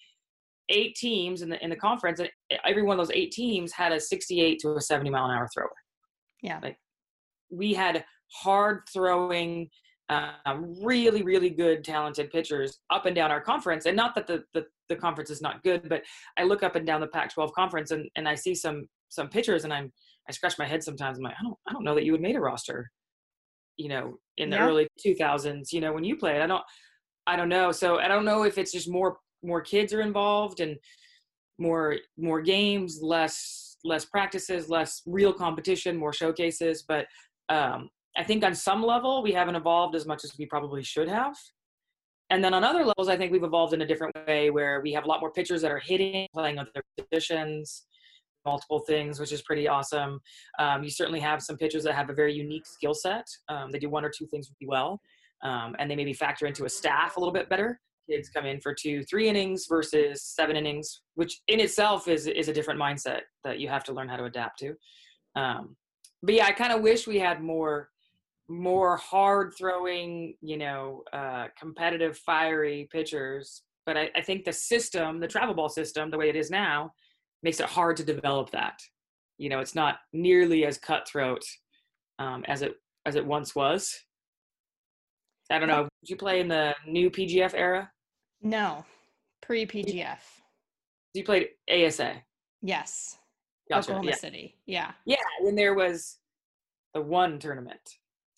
[0.68, 2.30] eight teams in the in the conference, and
[2.64, 5.48] every one of those eight teams had a 68 to a 70 mile an hour
[5.54, 5.70] thrower.
[6.42, 6.58] Yeah.
[6.62, 6.76] Like
[7.50, 9.70] we had hard throwing,
[10.12, 13.86] um, really, really good, talented pitchers up and down our conference.
[13.86, 16.02] And not that the, the, the conference is not good, but
[16.38, 19.64] I look up and down the Pac-12 conference and, and I see some some pitchers
[19.64, 19.92] and I'm
[20.28, 21.18] I scratch my head sometimes.
[21.18, 22.90] I'm like, I don't I don't know that you would made a roster,
[23.76, 24.66] you know, in the Yeah.
[24.68, 25.72] early 2000s.
[25.72, 26.62] You know, when you played, I don't
[27.26, 27.72] I don't know.
[27.72, 30.76] So I don't know if it's just more more kids are involved and
[31.58, 36.84] more more games, less less practices, less real competition, more showcases.
[36.86, 37.06] But
[37.48, 41.08] um, I think on some level we haven't evolved as much as we probably should
[41.08, 41.34] have.
[42.30, 44.92] And then on other levels, I think we've evolved in a different way where we
[44.92, 47.84] have a lot more pitchers that are hitting, playing other positions,
[48.46, 50.18] multiple things, which is pretty awesome.
[50.58, 53.26] Um, you certainly have some pitchers that have a very unique skill set.
[53.48, 55.00] Um, they do one or two things really well,
[55.42, 57.78] um, and they maybe factor into a staff a little bit better.
[58.10, 62.48] Kids come in for two, three innings versus seven innings, which in itself is is
[62.48, 64.74] a different mindset that you have to learn how to adapt to.
[65.36, 65.76] Um,
[66.22, 67.90] but yeah, I kind of wish we had more
[68.52, 73.62] more hard throwing, you know, uh, competitive, fiery pitchers.
[73.86, 76.92] But I, I think the system, the travel ball system, the way it is now,
[77.42, 78.80] makes it hard to develop that.
[79.38, 81.42] You know, it's not nearly as cutthroat
[82.18, 82.74] um, as it
[83.06, 83.98] as it once was.
[85.50, 85.88] I don't know.
[86.02, 87.90] Did you play in the new PGF era?
[88.42, 88.84] No,
[89.40, 90.18] pre PGF.
[91.14, 92.22] You played ASA.
[92.62, 93.18] Yes.
[93.68, 93.90] Gotcha.
[93.90, 94.16] Oklahoma Yeah.
[94.16, 94.56] City.
[94.66, 94.92] Yeah.
[95.04, 95.16] yeah.
[95.40, 96.18] When there was
[96.94, 97.80] the one tournament,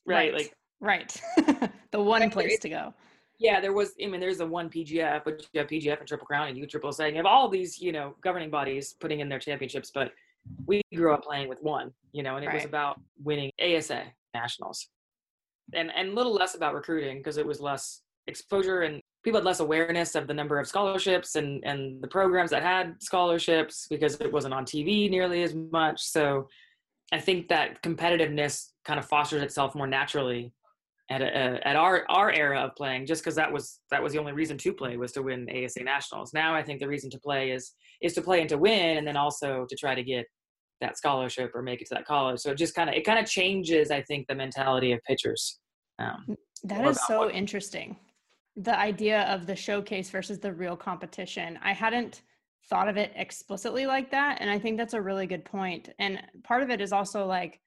[0.06, 0.32] right?
[0.32, 1.20] Like right.
[1.90, 2.94] the one place to go.
[3.38, 3.92] Yeah, there was.
[4.02, 7.10] I mean, there's the one PGF, but you have PGF and Triple Crown and USSSA.
[7.10, 9.90] You have all these, you know, governing bodies putting in their championships.
[9.92, 10.12] But
[10.66, 14.88] we grew up playing with one, you know, and it was about winning ASA nationals,
[15.72, 19.44] and and a little less about recruiting because it was less exposure and people had
[19.44, 24.14] less awareness of the number of scholarships and and the programs that had scholarships because
[24.20, 26.02] it wasn't on TV nearly as much.
[26.02, 26.48] So
[27.14, 30.52] I think that competitiveness kind of fosters itself more naturally
[31.10, 34.18] at a, at our our era of playing just because that was that was the
[34.18, 36.32] only reason to play was to win ASA nationals.
[36.34, 37.72] Now I think the reason to play is
[38.02, 40.26] is to play and to win and then also to try to get
[40.80, 42.40] that scholarship or make it to that college.
[42.40, 45.60] So it just kind of it kind of changes I think the mentality of pitchers.
[46.00, 47.96] Um, That Or is so what- interesting.
[48.56, 51.58] The idea of the showcase versus the real competition.
[51.62, 52.22] I hadn't
[52.70, 54.38] thought of it explicitly like that.
[54.40, 55.90] And I think that's a really good point.
[55.98, 57.60] And part of it is also like,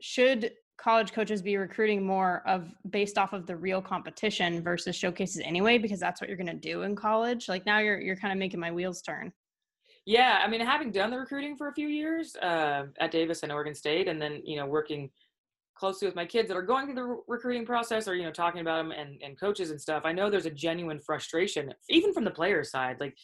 [0.00, 5.42] should college coaches be recruiting more of based off of the real competition versus showcases
[5.44, 5.78] anyway?
[5.78, 7.48] Because that's what you're gonna do in college.
[7.48, 9.32] Like now you're you're kind of making my wheels turn.
[10.06, 13.52] Yeah, I mean, having done the recruiting for a few years uh, at Davis and
[13.52, 15.10] Oregon State, and then you know working
[15.76, 18.32] closely with my kids that are going through the re- recruiting process, or you know
[18.32, 22.14] talking about them and, and coaches and stuff, I know there's a genuine frustration, even
[22.14, 22.96] from the player side.
[22.98, 23.16] Like,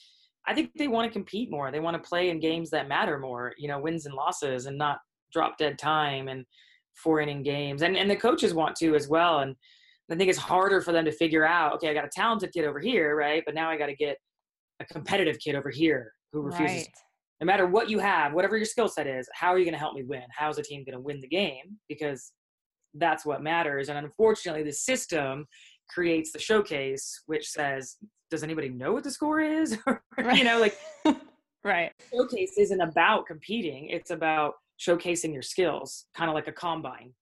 [0.48, 1.70] I think they want to compete more.
[1.70, 3.52] They want to play in games that matter more.
[3.58, 4.98] You know, wins and losses, and not
[5.32, 6.44] drop dead time and
[6.94, 7.82] four inning games.
[7.82, 9.40] And and the coaches want to as well.
[9.40, 9.54] And
[10.10, 11.74] I think it's harder for them to figure out.
[11.74, 13.42] Okay, I got a talented kid over here, right?
[13.44, 14.18] But now I got to get
[14.80, 16.88] a competitive kid over here who refuses Right.
[17.40, 19.80] no matter what you have, whatever your skill set is, how are you going to
[19.80, 20.22] help me win?
[20.30, 21.78] How's the team going to win the game?
[21.88, 22.32] Because
[22.94, 23.88] that's what matters.
[23.88, 25.46] And unfortunately, the system
[25.88, 27.96] creates the showcase, which says,
[28.30, 29.78] does anybody know what the score is?
[30.34, 30.76] you know, like
[31.64, 31.92] right.
[32.12, 37.12] showcase isn't about competing, it's about showcasing your skills, kind of like a combine.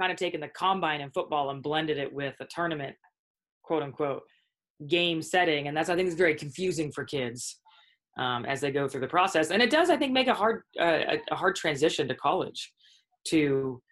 [0.00, 2.94] Kind of taking the combine in football and blended it with a tournament,
[3.64, 4.22] quote unquote,
[4.86, 5.66] game setting.
[5.66, 7.58] And that's, I think, is very confusing for kids
[8.16, 9.50] um, as they go through the process.
[9.50, 12.72] And it does, I think, make a hard, uh, a, a hard transition to college
[13.28, 13.82] to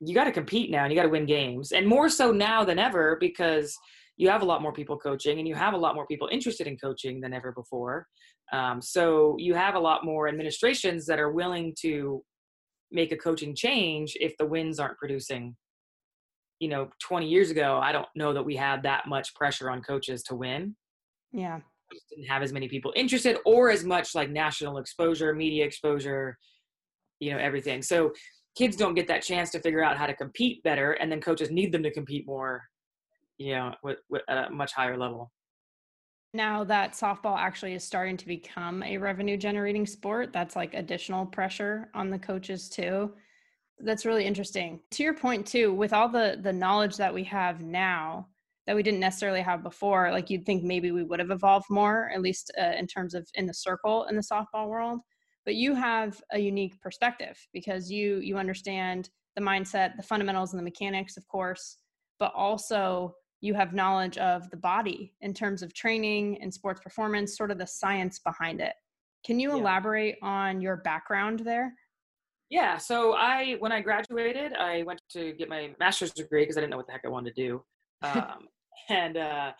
[0.00, 2.64] you got to compete now and you got to win games and more so now
[2.64, 3.76] than ever because
[4.20, 6.66] you have a lot more people coaching and you have a lot more people interested
[6.66, 8.06] in coaching than ever before.
[8.52, 12.22] Um, so you have a lot more administrations that are willing to
[12.92, 15.56] make a coaching change if the wins aren't producing.
[16.58, 19.80] You know 20 years ago i don't know that we had that much pressure on
[19.80, 20.76] coaches to win.
[21.32, 21.60] Yeah.
[21.90, 25.64] We just didn't have as many people interested or as much like national exposure media
[25.64, 26.36] exposure
[27.20, 27.80] you know everything.
[27.80, 28.12] So
[28.54, 31.50] kids don't get that chance to figure out how to compete better and then coaches
[31.50, 32.62] need them to compete more
[33.40, 35.32] you know with, with at a much higher level.
[36.32, 41.26] Now that softball actually is starting to become a revenue generating sport that's like additional
[41.26, 43.12] pressure on the coaches too.
[43.78, 44.80] That's really interesting.
[44.92, 48.28] To your point too with all the the knowledge that we have now
[48.66, 52.10] that we didn't necessarily have before like you'd think maybe we would have evolved more
[52.14, 55.00] at least uh, in terms of in the circle in the softball world
[55.44, 60.60] but you have a unique perspective because you you understand the mindset the fundamentals and
[60.60, 61.78] the mechanics of course
[62.20, 67.36] but also you have knowledge of the body in terms of training and sports performance,
[67.36, 68.74] sort of the science behind it.
[69.24, 69.56] Can you Yeah.
[69.56, 71.74] elaborate on your background there?
[72.50, 72.76] Yeah.
[72.78, 76.70] So I, when I graduated, I went to get my master's degree because I didn't
[76.72, 77.64] know what the heck I wanted to do.
[78.02, 78.48] Um,
[78.88, 79.52] and uh,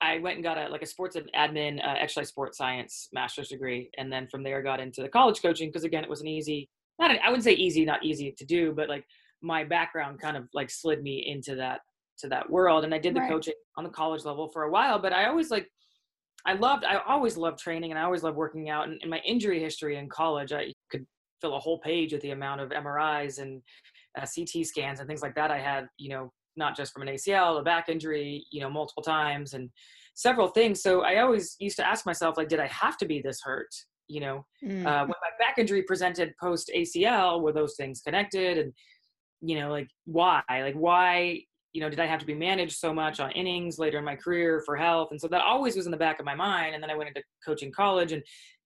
[0.00, 3.90] I went and got a like a sports admin, uh, exercise sports science master's degree,
[3.98, 6.68] and then from there got into the college coaching because again, it was an easy,
[7.00, 9.04] not an, I wouldn't say easy, not easy to do, but like
[9.42, 11.80] my background kind of like slid me into that
[12.18, 13.30] to that world, and I did the right.
[13.30, 14.98] coaching on the college level for a while.
[14.98, 15.68] But I always like,
[16.46, 18.88] I loved, I always loved training, and I always loved working out.
[18.88, 21.06] And in my injury history in college, I could
[21.40, 23.62] fill a whole page with the amount of MRIs and
[24.16, 27.08] uh, CT scans and things like that I had, you know, not just from an
[27.08, 29.70] ACL, a back injury, you know, multiple times and
[30.14, 30.82] several things.
[30.82, 33.72] So I always used to ask myself, like, did I have to be this hurt?
[34.08, 34.86] You know, mm.
[34.86, 38.58] uh, when my back injury presented post ACL, were those things connected?
[38.58, 38.72] And,
[39.40, 40.42] you know, like, why?
[40.48, 43.98] Like, why, you know, did I have to be managed so much on innings later
[43.98, 45.08] in my career for health?
[45.10, 46.74] And so that always was in the back of my mind.
[46.74, 48.22] And then I went into coaching college and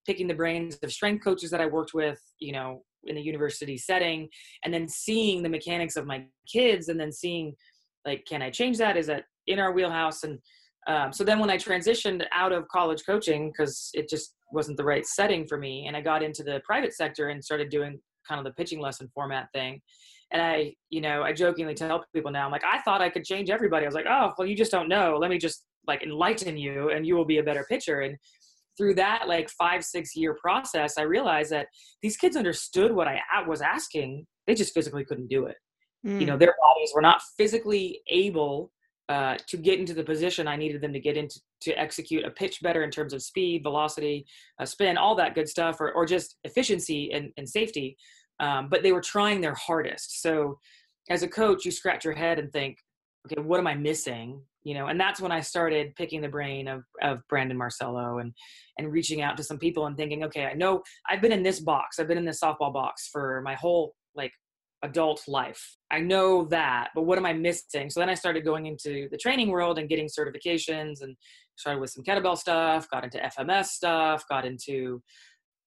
[0.07, 3.77] picking the brains of strength coaches that I worked with, you know, in the university
[3.77, 4.29] setting,
[4.65, 7.53] and then seeing the mechanics of my kids, and then seeing,
[8.07, 8.97] like, can I change that?
[8.97, 10.23] Is that in our wheelhouse?
[10.23, 10.39] And
[10.87, 14.85] um, so then when I transitioned out of college coaching, because it just wasn't the
[14.85, 18.39] right setting for me, and I got into the private sector and started doing kind
[18.39, 19.81] of the pitching lesson format thing.
[20.33, 23.25] And I, you know, I jokingly tell people now, I'm like, I thought I could
[23.25, 23.85] change everybody.
[23.85, 25.19] I was like, oh, well, you just don't know.
[25.21, 28.01] Let me just like enlighten you and you will be a better pitcher.
[28.01, 28.17] And
[28.77, 31.67] through that like five six year process i realized that
[32.01, 35.57] these kids understood what i was asking they just physically couldn't do it
[36.07, 36.21] mm.
[36.21, 36.41] you know mm.
[36.41, 38.71] their bodies were not physically able
[39.09, 42.31] uh, to get into the position i needed them to get into to execute a
[42.31, 44.25] pitch better in terms of speed velocity
[44.59, 47.97] uh, spin all that good stuff or, or just efficiency and, and safety
[48.43, 50.21] um, but they were trying their hardest.
[50.21, 50.59] So
[51.09, 52.77] as a coach you scratch your head and think
[53.27, 54.43] okay what am i missing?
[54.65, 58.33] You know and that's when i started picking the brain of of brandon marcello and
[58.79, 61.59] and reaching out to some people and thinking okay i know i've been in this
[61.59, 61.99] box.
[61.99, 64.33] I've been in this softball box for my whole like
[64.85, 65.77] adult life.
[65.91, 67.91] I know that but what am i missing?
[67.91, 71.17] So then i started going into the training world and getting certifications and
[71.57, 75.03] started with some kettlebell stuff got into fms stuff got into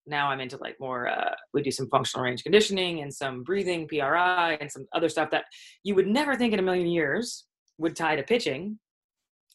[0.07, 3.87] now i'm into like more uh, we do some functional range conditioning and some breathing
[3.87, 5.45] pri and some other stuff that
[5.83, 7.45] you would never think in a million years
[7.77, 8.79] would tie to pitching.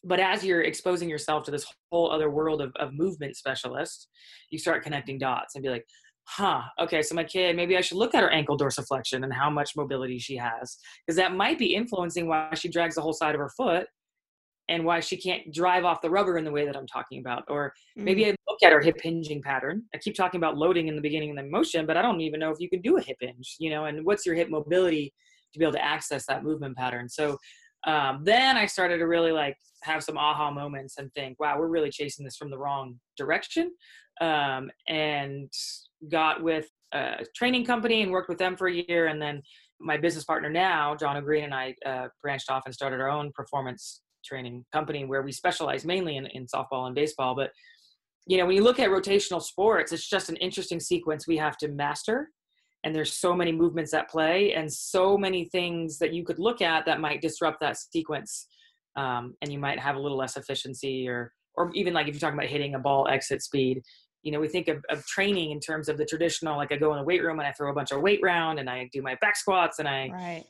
[0.03, 4.07] But as you're exposing yourself to this whole other world of, of movement specialists
[4.49, 5.85] you start connecting dots and be like
[6.27, 9.49] huh okay so my kid maybe i should look at her ankle dorsiflexion and how
[9.49, 10.77] much mobility she has.
[11.05, 13.87] Because that might be influencing why she drags the whole side of her foot
[14.69, 17.43] and why she can't drive off the rubber in the way that i'm talking about.
[17.47, 18.35] Or maybe mm-hmm.
[18.63, 21.43] At her hip hinging pattern i keep talking about loading in the beginning of the
[21.43, 23.85] motion but i don't even know if you can do a hip hinge you know
[23.85, 25.13] and what's your hip mobility
[25.53, 27.37] to be able to access that movement pattern so
[27.85, 31.67] um, then I started to really like have some aha moments and think, wow, we're
[31.67, 33.71] really chasing this from the wrong direction.
[34.19, 35.51] Um, and
[36.11, 39.07] got with a training company and worked with them for a year.
[39.07, 39.41] And then
[39.79, 43.31] my business partner now, John O'Green, and I uh, branched off and started our own
[43.33, 47.33] performance training company where we specialize mainly in, in softball and baseball.
[47.33, 47.49] But
[48.31, 51.57] you know, when you look at rotational sports, it's just an interesting sequence we have
[51.57, 52.29] to master.
[52.85, 56.61] And there's so many movements at play and so many things that you could look
[56.61, 58.47] at that might disrupt that sequence.
[58.95, 62.21] Um, and you might have a little less efficiency or or even like if you're
[62.21, 63.81] talking about hitting a ball exit speed
[64.23, 66.91] you know we think of, of training in terms of the traditional like i go
[66.91, 69.01] in the weight room and i throw a bunch of weight round and i do
[69.01, 70.45] my back squats and i right.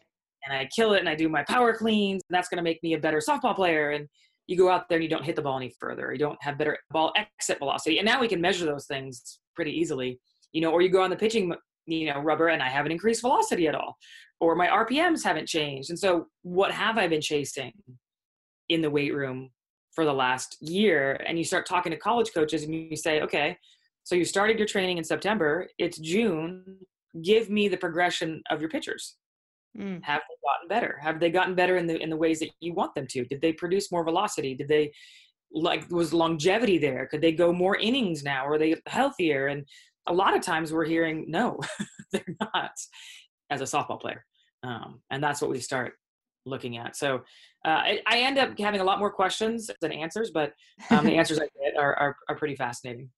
[0.45, 2.21] and i kill it and i do my power cleans.
[2.29, 4.07] And that's going to make me a better softball player and
[4.47, 6.57] you go out there and you don't hit the ball any further you don't have
[6.57, 10.19] better ball exit velocity and now we can measure those things pretty easily.
[10.53, 11.53] You know or you go on the pitching
[11.85, 13.97] you know rubber and i haven't increased velocity at all
[14.39, 17.71] or my rpms haven't changed and so what have i been chasing
[18.69, 19.49] in the weight room
[19.93, 21.21] for the last year?
[21.27, 23.57] And you start talking to college coaches and you say okay
[24.03, 26.77] so you started your training in september it's june
[27.21, 29.17] give me the progression of your pitchers
[29.77, 30.03] mm.
[30.03, 30.99] have they gotten better?
[31.01, 33.25] Have they gotten better in the in the ways that you want them to?
[33.25, 34.55] Did they produce more velocity?
[34.55, 34.91] Did they
[35.53, 37.07] like was longevity there?
[37.07, 38.47] Could they go more innings now?
[38.47, 39.47] Are they healthier?
[39.47, 39.65] And
[40.07, 41.59] a lot of times we're hearing no
[42.11, 42.71] they're not
[43.49, 44.25] as a softball player.
[44.63, 45.93] Um, and that's what we start
[46.45, 46.95] looking at.
[46.95, 47.21] So
[47.65, 50.53] uh, I, I, end up having a lot more questions than answers but
[50.89, 53.09] um, the answers i get are, are, are pretty fascinating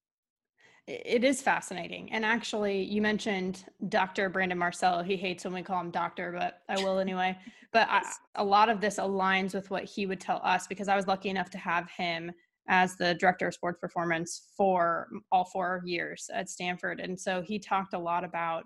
[0.88, 2.12] it is fascinating.
[2.12, 4.30] And actually, you mentioned Dr.
[4.30, 5.02] Brandon Marcello.
[5.02, 7.38] He hates when we call him doctor, but I will anyway.
[7.72, 8.02] But I,
[8.36, 11.30] a lot of this aligns with what he would tell us because I was lucky
[11.30, 12.32] enough to have him
[12.68, 17.00] as the director of sports performance for all four years at Stanford.
[17.00, 18.66] And so he talked a lot about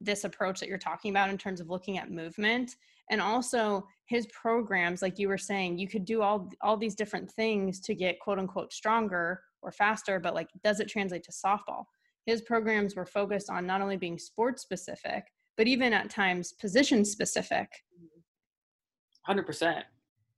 [0.00, 2.76] this approach that you're talking about in terms of looking at movement
[3.10, 7.30] and also his programs like you were saying you could do all all these different
[7.32, 11.84] things to get quote unquote stronger or faster but like does it translate to softball
[12.28, 15.24] his programs were focused on not only being sports specific,
[15.56, 17.68] but even at times position specific.
[19.26, 19.82] 100%.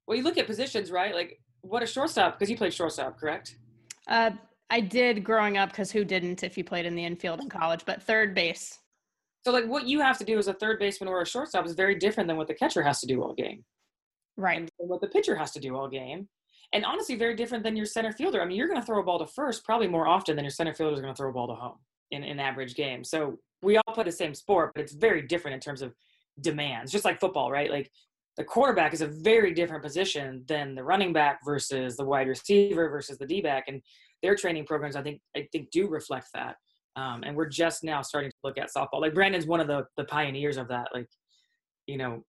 [0.07, 1.13] Well, you look at positions, right?
[1.13, 3.57] Like what a shortstop, because you played shortstop, correct?
[4.07, 4.31] Uh,
[4.71, 7.81] I did growing up because who didn't if you played in the infield in college,
[7.85, 8.79] but third base.
[9.45, 11.73] So, like, what you have to do as a third baseman or a shortstop is
[11.73, 13.65] very different than what the catcher has to do all game.
[14.37, 14.59] Right.
[14.59, 16.29] And what the pitcher has to do all game.
[16.73, 18.41] And honestly, very different than your center fielder.
[18.41, 20.53] I mean, you're going to throw a ball to first probably more often than your
[20.53, 21.79] center fielder is going to throw a ball to home
[22.11, 23.05] in an average game.
[23.05, 25.95] So, we all play the same sport, but it's very different in terms of
[26.41, 27.71] demands, just like football, right?
[27.71, 27.91] Like,
[28.37, 32.89] the quarterback is a very different position than the running back versus the wide receiver
[32.89, 33.65] versus the D back.
[33.69, 33.83] And
[34.23, 36.57] their training programs, I think, I think do reflect that.
[36.97, 39.01] Um, and we're just now starting to look at softball.
[39.01, 40.89] Like Brandon's one of the the pioneers of that.
[40.95, 41.09] Like,
[41.87, 42.25] you know,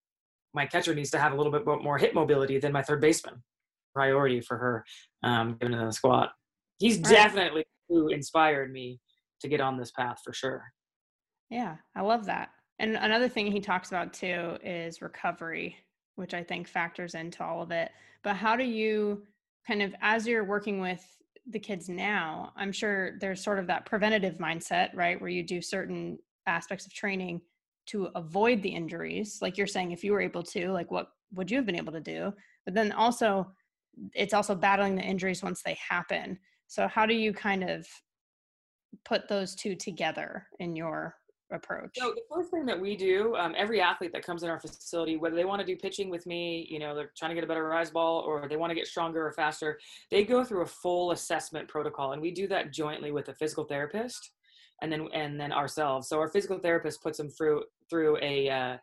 [0.53, 3.41] my catcher needs to have a little bit more hip mobility than my third baseman.
[3.93, 4.85] Priority for her,
[5.23, 6.31] um, given the squat.
[6.79, 7.11] He's right.
[7.11, 8.99] definitely who inspired me
[9.41, 10.63] to get on this path for sure.
[11.49, 12.49] Yeah, I love that.
[12.79, 15.75] And another thing he talks about too is recovery,
[16.15, 17.91] which I think factors into all of it.
[18.23, 19.23] But how do you
[19.67, 21.05] kind of, as you're working with
[21.49, 25.19] the kids now, I'm sure there's sort of that preventative mindset, right?
[25.19, 26.17] Where you do certain
[26.47, 27.41] aspects of training
[27.87, 29.39] to avoid the injuries.
[29.41, 31.93] Like you're saying, if you were able to, like what would you have been able
[31.93, 32.33] to do?
[32.65, 33.51] But then also,
[34.13, 36.37] it's also battling the injuries once they happen.
[36.67, 37.85] So, how do you kind of
[39.05, 41.15] put those two together in your
[41.51, 41.91] approach?
[41.97, 45.17] So the first thing that we do, um, every athlete that comes in our facility,
[45.17, 47.47] whether they want to do pitching with me, you know, they're trying to get a
[47.47, 49.79] better rise ball, or they want to get stronger or faster,
[50.09, 53.65] they go through a full assessment protocol, and we do that jointly with a physical
[53.65, 54.31] therapist,
[54.81, 56.07] and then and then ourselves.
[56.07, 58.77] So our physical therapist puts them through through a uh,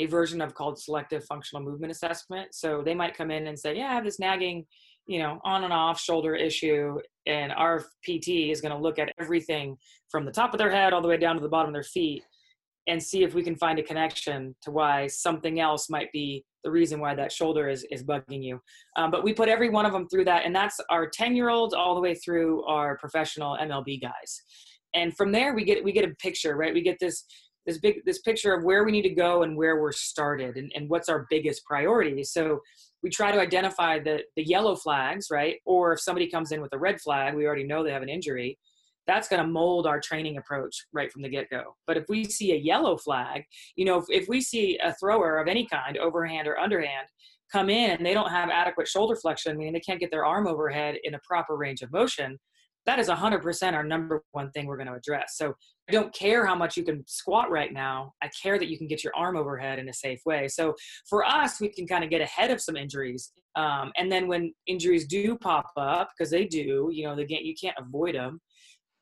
[0.00, 2.54] a version of called selective functional movement assessment.
[2.54, 4.66] So they might come in and say, yeah, I have this nagging
[5.10, 6.96] you know, on and off shoulder issue.
[7.26, 9.76] And our PT is going to look at everything
[10.08, 11.82] from the top of their head all the way down to the bottom of their
[11.82, 12.22] feet
[12.86, 16.70] and see if we can find a connection to why something else might be the
[16.70, 18.60] reason why that shoulder is, is bugging you.
[18.96, 20.44] Um, but we put every one of them through that.
[20.44, 24.42] And that's our 10 year olds all the way through our professional MLB guys.
[24.94, 26.72] And from there we get, we get a picture, right?
[26.72, 27.24] We get this,
[27.66, 30.72] this big, this picture of where we need to go and where we're started and,
[30.74, 32.24] and what's our biggest priority.
[32.24, 32.60] So
[33.02, 35.56] we try to identify the the yellow flags, right?
[35.64, 38.08] Or if somebody comes in with a red flag, we already know they have an
[38.08, 38.58] injury.
[39.06, 41.74] That's going to mold our training approach right from the get go.
[41.86, 43.42] But if we see a yellow flag,
[43.74, 47.08] you know, if, if we see a thrower of any kind, overhand or underhand,
[47.50, 50.46] come in and they don't have adequate shoulder flexion, meaning they can't get their arm
[50.46, 52.38] overhead in a proper range of motion,
[52.90, 55.36] that is 100% our number one thing we're going to address.
[55.36, 55.54] So
[55.88, 58.14] I don't care how much you can squat right now.
[58.20, 60.48] I care that you can get your arm overhead in a safe way.
[60.48, 60.74] So
[61.08, 63.30] for us, we can kind of get ahead of some injuries.
[63.54, 67.42] Um, and then when injuries do pop up, because they do, you know, they get,
[67.42, 68.40] you can't avoid them.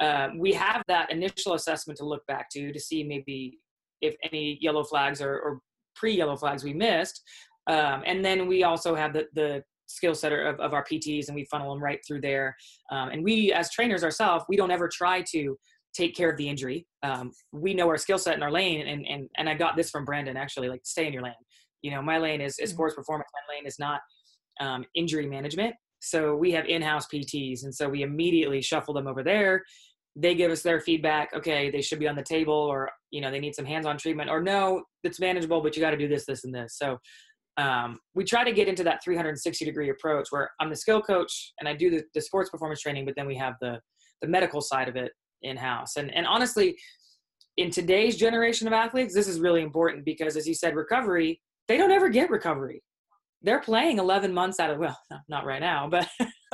[0.01, 3.59] Uh, we have that initial assessment to look back to to see maybe
[4.03, 5.61] if any yellow flags or, or
[5.97, 7.22] pre-yellow flags we missed.
[7.68, 11.34] Um, and then we also have the, the skill set of, of our PTs and
[11.34, 12.57] we funnel them right through there.
[12.93, 15.57] Um, and we, as trainers ourselves, we don't ever try to
[15.95, 16.86] take care of the injury.
[17.03, 19.91] Um, we know our skill set in our lane, and and and I got this
[19.91, 20.68] from Brandon actually.
[20.68, 21.32] Like, stay in your lane.
[21.82, 22.76] You know, my lane is, is mm-hmm.
[22.76, 23.28] sports performance.
[23.32, 24.01] My lane is not
[24.61, 25.74] um, injury management.
[26.01, 29.64] So we have in-house PTs, and so we immediately shuffle them over there.
[30.14, 31.30] They give us their feedback.
[31.34, 34.30] Okay, they should be on the table, or you know, they need some hands-on treatment,
[34.30, 36.76] or no, it's manageable, but you got to do this, this, and this.
[36.76, 36.99] So
[37.59, 41.53] um, we try to get into that 360 degree approach where I'm the skill coach
[41.59, 43.81] and I do the, the sports performance training, but then we have the
[44.23, 45.97] the medical side of it in house.
[45.97, 46.77] And and honestly,
[47.57, 51.77] in today's generation of athletes, this is really important because, as you said, recovery they
[51.77, 52.83] don't ever get recovery.
[53.43, 54.99] They're playing 11 months out of well,
[55.29, 56.09] not right now, but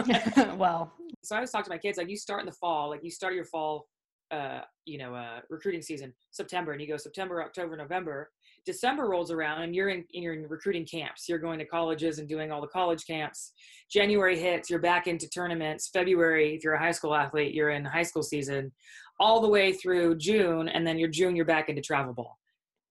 [0.56, 0.92] well.
[1.22, 3.10] So I always talk to my kids like you start in the fall, like you
[3.10, 3.86] start your fall,
[4.30, 8.30] uh, you know, uh, recruiting season September, and you go September, October, November,
[8.64, 11.28] December rolls around and you're in you're in recruiting camps.
[11.28, 13.52] You're going to colleges and doing all the college camps.
[13.90, 15.88] January hits, you're back into tournaments.
[15.92, 18.72] February, if you're a high school athlete, you're in high school season,
[19.20, 22.38] all the way through June, and then you're June, you're back into travel ball.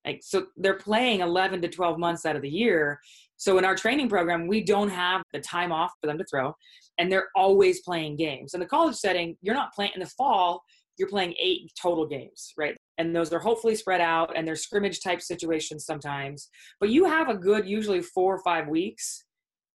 [0.06, 3.00] Like so, they're playing 11 to 12 months out of the year.
[3.38, 6.56] So in our training program, we don't have the time off for them to throw,
[6.98, 8.54] and they're always playing games.
[8.54, 10.64] In the college setting, you're not playing in the fall.
[10.98, 12.78] You're playing eight total games, right?
[12.98, 16.50] And those are hopefully spread out and they're scrimmage type situations sometimes.
[16.80, 19.26] But you have a good usually four or five weeks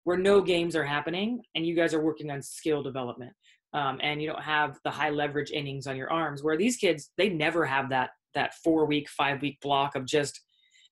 [0.05, 3.33] where no games are happening and you guys are working on skill development
[3.75, 7.11] um, and you don't have the high leverage innings on your arms where these kids
[7.19, 10.41] they never have that that four week five week block of just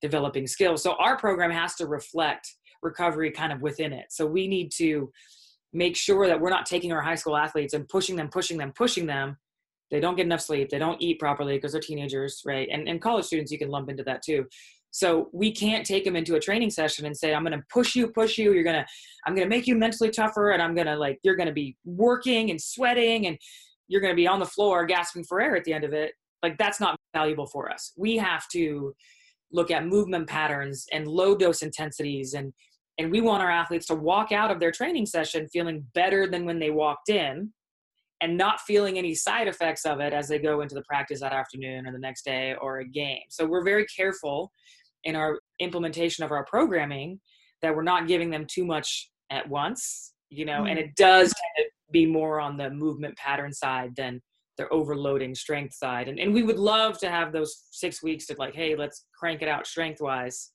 [0.02, 0.82] developing skills.
[0.82, 2.46] So our program has to reflect
[2.82, 4.06] recovery kind of within it.
[4.10, 5.10] So we need to
[5.72, 8.72] make sure that we're not taking our high school athletes and pushing them pushing them
[8.74, 9.36] pushing them
[9.90, 12.68] they don't get enough sleep they don't eat properly because they're teenagers right?
[12.70, 14.46] And, and college students you can lump into that too.
[14.90, 17.94] So we can't take them into a training session and say i'm going to push
[17.94, 18.52] you push you.
[18.52, 18.86] You're going to
[19.26, 21.52] i'm going to make you mentally tougher and i'm going to like you're going to
[21.52, 23.38] be working and sweating and
[23.88, 26.12] you're going to be on the floor gasping for air at the end of it.
[26.42, 27.92] Like that's not valuable for us.
[27.96, 28.94] We have to
[29.52, 32.52] look at movement patterns and low dose intensities and
[32.98, 36.46] and we want our athletes to walk out of their training session feeling better than
[36.46, 37.52] when they walked in
[38.20, 41.32] and not feeling any side effects of it as they go into the practice that
[41.32, 43.20] afternoon or the next day or a game.
[43.28, 44.50] So we're very careful
[45.04, 47.20] in our implementation of our programming
[47.62, 50.66] that we're not giving them too much at once, you know, mm-hmm.
[50.68, 54.20] and it does tend to be more on the movement pattern side than
[54.56, 56.08] the overloading strength side.
[56.08, 59.42] And, and we would love to have those six weeks to like, hey, let's crank
[59.42, 60.52] it out strength wise.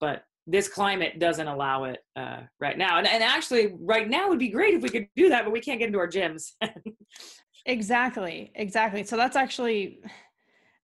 [0.00, 2.98] But this climate doesn't allow it uh, right now.
[2.98, 5.60] And, and actually, right now would be great if we could do that, but we
[5.60, 6.52] can't get into our gyms.
[7.66, 8.52] exactly.
[8.54, 9.04] Exactly.
[9.04, 10.00] So that's actually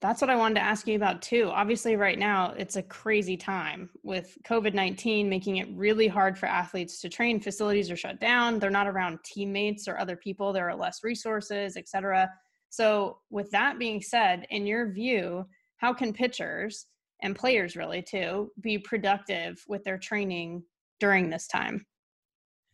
[0.00, 1.50] that's what I wanted to ask you about too.
[1.52, 6.46] Obviously, right now it's a crazy time with COVID 19 making it really hard for
[6.46, 7.38] athletes to train.
[7.38, 11.76] Facilities are shut down, they're not around teammates or other people, there are less resources,
[11.76, 12.30] etc.
[12.70, 15.44] So, with that being said, in your view,
[15.76, 16.86] how can pitchers
[17.22, 20.62] and players really too be productive with their training
[20.98, 21.86] during this time?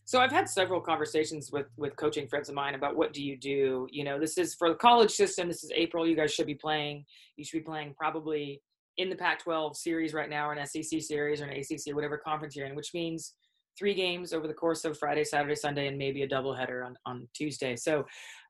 [0.07, 3.37] so i've had several conversations with with coaching friends of mine about what do you
[3.37, 6.47] do you know this is for the college system this is april you guys should
[6.47, 7.05] be playing
[7.37, 8.63] you should be playing probably
[8.97, 11.95] in the pac 12 series right now or an sec series or an acc or
[11.95, 13.35] whatever conference you're in which means
[13.79, 17.29] three games over the course of Friday, Saturday, Sunday, and maybe a doubleheader on, on
[17.35, 17.77] Tuesday.
[17.77, 18.07] So,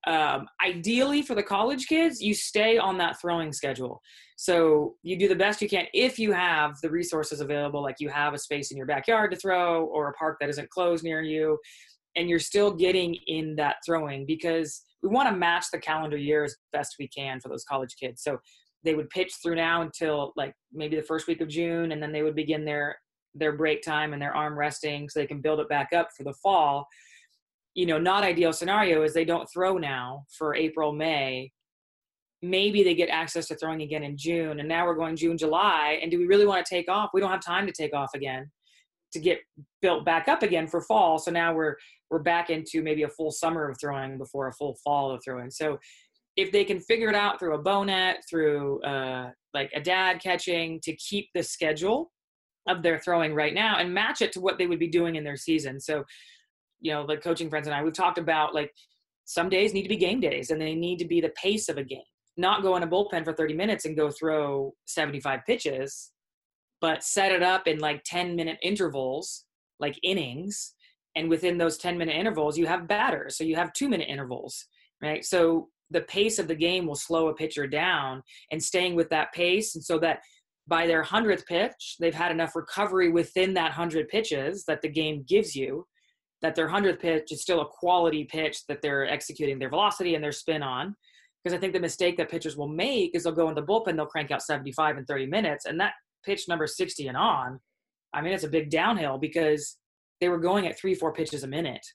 [0.07, 4.01] um, ideally for the college kids, you stay on that throwing schedule.
[4.37, 8.09] So, you do the best you can if you have the resources available, like you
[8.09, 11.23] have a space in your backyard to throw or a park that isn't closed near
[11.23, 11.59] you,
[12.15, 16.45] and you're still getting in that throwing because we want to match the calendar year
[16.45, 18.23] as best we can for those college kids.
[18.23, 18.39] So,
[18.85, 22.13] they would pitch through now until like maybe the first week of June, and then
[22.13, 22.97] they would begin their
[23.35, 26.23] their break time and their arm resting so they can build it back up for
[26.23, 26.87] the fall
[27.77, 31.53] you know not ideal scenario is they don't throw now for april may.
[32.43, 35.99] Maybe they get access to throwing again in june and now we're going june july
[36.03, 37.11] and do we really want to take off?
[37.14, 38.51] We don't have time to take off again
[39.12, 39.39] to get
[39.81, 41.77] built back up again for fall so now we're
[42.11, 45.51] we're back into maybe a full summer of throwing before a full fall of throwing.
[45.51, 45.79] So
[46.37, 50.20] if they can figure it out through a bow net through uh, like a dad
[50.22, 52.12] catching to keep the schedule
[52.68, 55.24] of their throwing right now and match it to what they would be doing in
[55.24, 55.81] their season.
[55.81, 56.05] So,
[56.81, 58.72] you know, like coaching friends and I, we've talked about like
[59.24, 61.79] some days need to be game days and they need to be the pace of
[61.79, 62.01] a game,
[62.37, 66.12] not go in a bullpen for 30 minutes and go throw 75 pitches,
[66.81, 69.45] but set it up in like 10 minute intervals,
[69.81, 70.74] like innings.
[71.16, 73.37] And within those 10 minute intervals, you have batters.
[73.37, 74.66] So you have two minute intervals,
[75.03, 75.24] right?
[75.24, 79.33] So the pace of the game will slow a pitcher down and staying with that
[79.33, 79.74] pace.
[79.74, 80.20] And so that
[80.68, 85.24] by their 100th pitch, they've had enough recovery within that 100 pitches that the game
[85.27, 85.87] gives you
[86.43, 90.22] that their 100th pitch is still a quality pitch that they're executing their velocity and
[90.22, 90.95] their spin on.
[91.43, 93.97] Because I think the mistake that pitchers will make is they'll go in the bullpen,
[93.97, 95.93] they'll crank out 75 in 30 minutes, and that
[96.24, 97.61] pitch number 60 and on,
[98.12, 99.76] I mean, it's a big downhill because
[100.20, 101.87] they were going at three, four pitches a minute.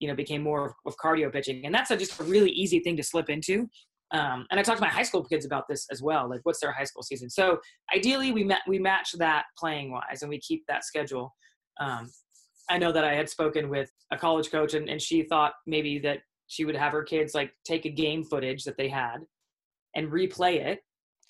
[0.00, 2.96] You know, became more of, cardio pitching, and that's a, just a really easy thing
[2.96, 3.68] to slip into
[4.12, 6.28] um, and I talked to my high school kids about this as well.
[6.28, 7.30] Like, what's their high school season?
[7.30, 7.58] So
[7.94, 11.34] ideally, we met we match that playing wise, and we keep that schedule.
[11.80, 12.10] Um,
[12.70, 15.98] I know that I had spoken with a college coach, and, and she thought maybe
[16.00, 19.18] that she would have her kids like take a game footage that they had
[19.94, 20.80] and replay it.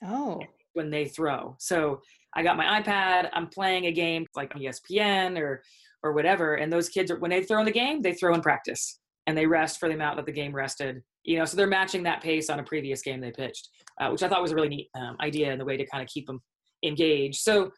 [0.05, 0.41] Oh.
[0.75, 1.57] When they throw.
[1.59, 2.01] So
[2.35, 3.29] I got my iPad.
[3.33, 5.63] I'm playing a game like ESPN or
[6.03, 8.41] or whatever, and those kids are when they throw in the game, they throw in
[8.41, 11.67] practice and they rest for the amount that the game rested you know, so they're
[11.67, 13.69] matching that pace on a previous game they pitched,
[14.01, 16.03] uh, which I thought was a really neat um, idea and the way to kind
[16.03, 16.41] of keep them
[16.85, 17.41] engaged.
[17.41, 17.71] So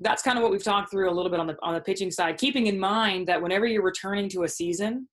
[0.00, 2.10] that's kind of what we've talked through a little bit on the on the pitching
[2.10, 5.08] side, keeping in mind that whenever you're returning to a season,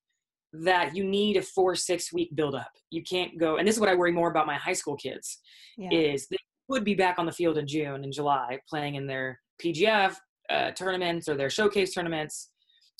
[0.53, 2.71] that you need a four six week buildup.
[2.89, 5.39] You can't go, and this is what I worry more about my high school kids,
[5.77, 5.89] yeah.
[5.91, 6.37] is they
[6.69, 10.15] would be back on the field in June and July playing in their PGF
[10.49, 12.49] uh, tournaments or their showcase tournaments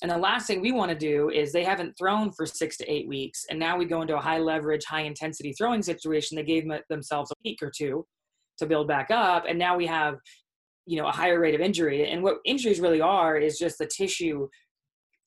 [0.02, 2.92] and the last thing we want to do is they haven't thrown for six to
[2.92, 6.36] eight weeks, and now we go into a high leverage, high intensity throwing situation.
[6.36, 8.06] They gave themselves a week or two
[8.58, 10.14] to build back up, and now we have,
[10.88, 12.10] you know, a higher rate of injury.
[12.10, 14.48] And what injuries really are is just the tissue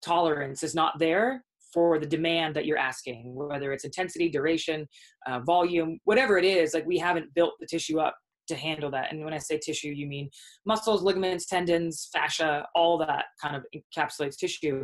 [0.03, 4.87] tolerance is not there for the demand that you're asking, whether it's intensity, duration,
[5.27, 6.73] uh, volume, whatever it is.
[6.73, 8.15] Like we haven't built the tissue up
[8.47, 9.11] to handle that.
[9.11, 10.31] And when I say tissue, you mean
[10.65, 14.83] muscles, ligaments, tendons, fascia, all that kind of encapsulates tissue.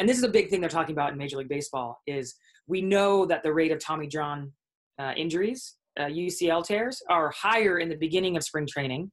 [0.00, 2.34] And this is a big thing they're talking about in Major League Baseball is
[2.66, 4.52] we know that the rate of Tommy John
[4.98, 9.12] uh, injuries, uh, UCL tears, are higher in the beginning of spring training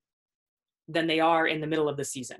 [0.87, 2.37] than they are in the middle of the season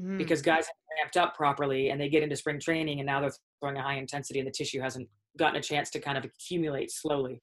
[0.00, 0.18] mm.
[0.18, 3.32] because guys have ramped up properly and they get into spring training and now they're
[3.60, 6.90] throwing a high intensity and the tissue hasn't gotten a chance to kind of accumulate
[6.90, 7.40] slowly.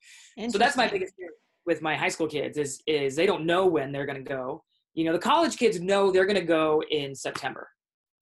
[0.49, 1.29] So that's my biggest fear
[1.65, 4.63] with my high school kids is is they don't know when they're going to go.
[4.93, 7.67] You know, the college kids know they're going to go in September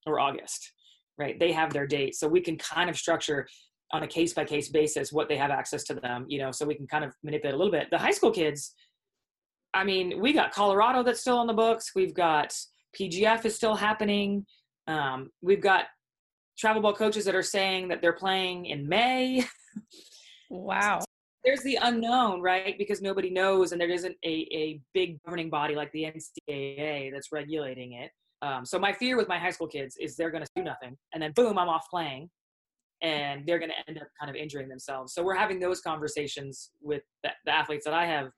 [0.06, 0.72] or August,
[1.18, 1.38] right?
[1.38, 3.46] They have their date, so we can kind of structure
[3.92, 6.24] on a case by case basis what they have access to them.
[6.28, 7.88] You know, so we can kind of manipulate a little bit.
[7.90, 8.74] The high school kids,
[9.74, 11.90] I mean, we got Colorado that's still on the books.
[11.94, 12.56] We've got
[12.98, 14.46] PGF is still happening.
[14.86, 15.86] Um, we've got
[16.56, 19.44] travel ball coaches that are saying that they're playing in May.
[20.48, 21.00] Wow.
[21.44, 22.78] There's the unknown, right?
[22.78, 27.32] Because nobody knows, and there isn't a, a big governing body like the NCAA that's
[27.32, 28.10] regulating it.
[28.40, 30.96] Um, so my fear with my high school kids is they're going to do nothing,
[31.12, 32.30] and then boom, I'm off playing,
[33.02, 35.12] and they're going to end up kind of injuring themselves.
[35.12, 38.30] So we're having those conversations with the, the athletes that I have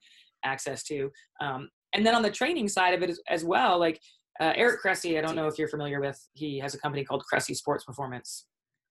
[0.47, 1.11] access to.
[1.41, 4.01] Um, and then on the training side of it as, as well, like
[4.41, 7.25] uh, Eric Cressey, I don't know if you're familiar with, he has a company called
[7.31, 8.47] Cressey Sports Performance.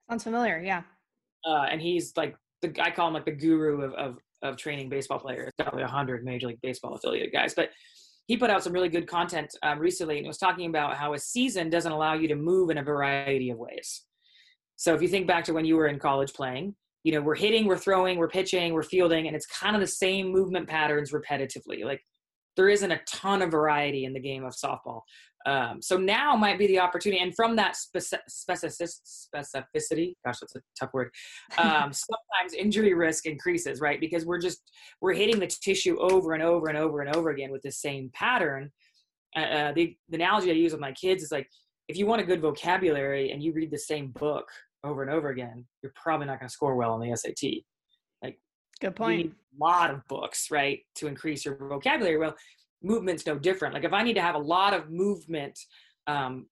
[0.09, 0.83] Sounds familiar, yeah.
[1.47, 4.89] Uh, and he's like the I call him like the guru of of, of training
[4.89, 5.51] baseball players.
[5.59, 7.69] Probably a hundred Major League Baseball affiliated guys, but
[8.27, 11.19] he put out some really good content um, recently and was talking about how a
[11.19, 14.03] season doesn't allow you to move in a variety of ways.
[14.77, 16.75] So if you think back to when you were in college playing,
[17.05, 19.87] you know, we're hitting, we're throwing, we're pitching, we're fielding, and it's kind of the
[19.87, 21.85] same movement patterns repetitively.
[21.85, 22.01] Like
[22.57, 25.01] there isn't a ton of variety in the game of softball.
[25.45, 30.61] Um, so now might be the opportunity, and from that speci- specificity, gosh, that's a
[30.79, 31.11] tough word.
[31.59, 33.99] Um, sometimes injury risk increases, right?
[33.99, 34.63] Because we're just
[34.99, 38.09] we're hitting the tissue over and over and over and over again with the same
[38.15, 38.71] pattern.
[39.37, 41.47] Uh, uh, the, the analogy I use with my kids is like,
[41.87, 44.47] if you want a good vocabulary and you read the same book
[44.85, 47.49] over and over again, you're probably not going to score well on the SAT.
[48.21, 48.39] Like,
[48.79, 49.33] good point.
[49.59, 52.17] a lot of books, right, to increase your vocabulary.
[52.17, 52.35] Well,
[52.83, 53.73] movement's no different.
[53.73, 55.59] Like if I need to have a lot of movement
[56.07, 56.45] um,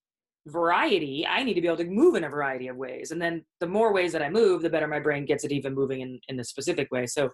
[0.46, 3.12] variety, I need to be able to move in a variety of ways.
[3.12, 5.74] And then the more ways that I move, the better my brain gets at even
[5.74, 7.06] moving in, in a specific way.
[7.06, 7.30] So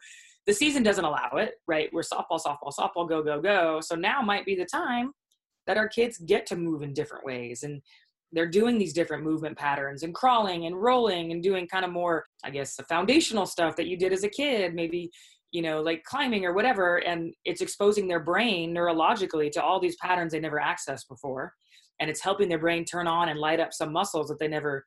[0.47, 1.91] the season doesn't allow it, right?
[1.93, 3.81] We're softball, softball, softball, go, go, go.
[3.81, 5.13] So now might be the time
[5.67, 7.63] that our kids get to move in different ways.
[7.63, 7.83] And
[8.33, 12.27] they're doing these different movement patterns and crawling and rolling and doing kind of more,
[12.45, 15.11] I guess, the foundational stuff that you did as a kid, maybe
[15.53, 19.97] you know, like climbing or whatever, and it's exposing their brain neurologically to all these
[19.97, 21.53] patterns they never accessed before.
[21.99, 24.87] And it's helping their brain turn on and light up some muscles that they never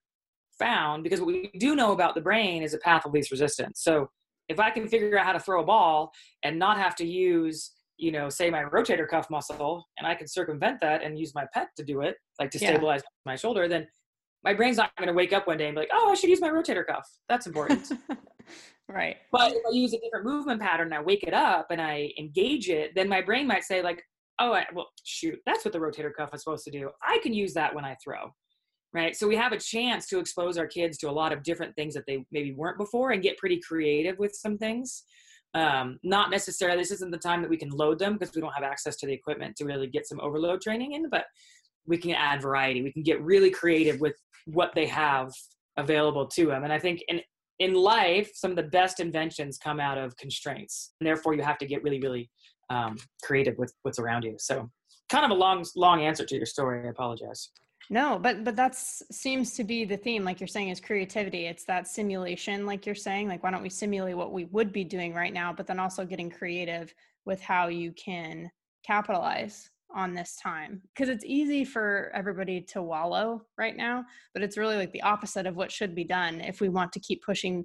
[0.57, 1.03] found.
[1.03, 3.81] Because what we do know about the brain is a path of least resistance.
[3.83, 4.09] So
[4.49, 6.11] if I can figure out how to throw a ball
[6.43, 7.71] and not have to use,
[8.03, 11.45] you know, say my rotator cuff muscle, and I can circumvent that and use my
[11.55, 13.31] pec to do it, like to stabilize yeah.
[13.31, 13.87] my shoulder, then
[14.43, 16.29] my brain's not going to wake up one day and be like, oh, I should
[16.29, 17.07] use my rotator cuff.
[17.29, 17.91] That's important.
[18.89, 19.15] Right.
[19.31, 22.69] But if I use a different movement pattern, I wake it up and I engage
[22.69, 24.03] it, then my brain might say like,
[24.39, 26.89] oh, I, well, shoot, that's what the rotator cuff is supposed to do.
[27.01, 28.33] I can use that when I throw.
[28.93, 29.15] Right.
[29.15, 31.95] So we have a chance to expose our kids to a lot of different things
[31.95, 35.03] that they maybe weren't before and get pretty creative with some things.
[35.53, 38.53] Um, not necessarily, this isn't the time that we can load them because we don't
[38.53, 41.25] have access to the equipment to really get some overload training in, but
[41.85, 42.81] we can add variety.
[42.81, 45.31] We can get really creative with what they have
[45.77, 46.63] available to them.
[46.63, 47.21] And I think, and
[47.59, 50.93] in life, some of the best inventions come out of constraints.
[50.99, 52.29] And therefore, you have to get really, really
[52.69, 54.35] um, creative with what's around you.
[54.39, 54.69] So,
[55.09, 56.85] kind of a long, long answer to your story.
[56.87, 57.51] I apologize.
[57.89, 60.23] No, but but that seems to be the theme.
[60.23, 61.45] Like you're saying, is creativity.
[61.45, 63.27] It's that simulation, like you're saying.
[63.27, 66.05] Like, why don't we simulate what we would be doing right now, but then also
[66.05, 66.93] getting creative
[67.25, 68.49] with how you can
[68.85, 74.03] capitalize on this time because it's easy for everybody to wallow right now
[74.33, 76.99] but it's really like the opposite of what should be done if we want to
[76.99, 77.63] keep pushing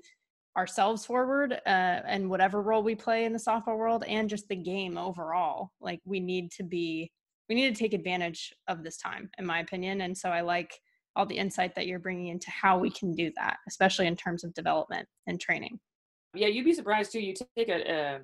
[0.57, 4.57] ourselves forward uh, and whatever role we play in the softball world and just the
[4.57, 7.11] game overall like we need to be
[7.49, 10.73] we need to take advantage of this time in my opinion and so i like
[11.17, 14.45] all the insight that you're bringing into how we can do that especially in terms
[14.45, 15.79] of development and training
[16.35, 18.21] yeah you'd be surprised too you take a, a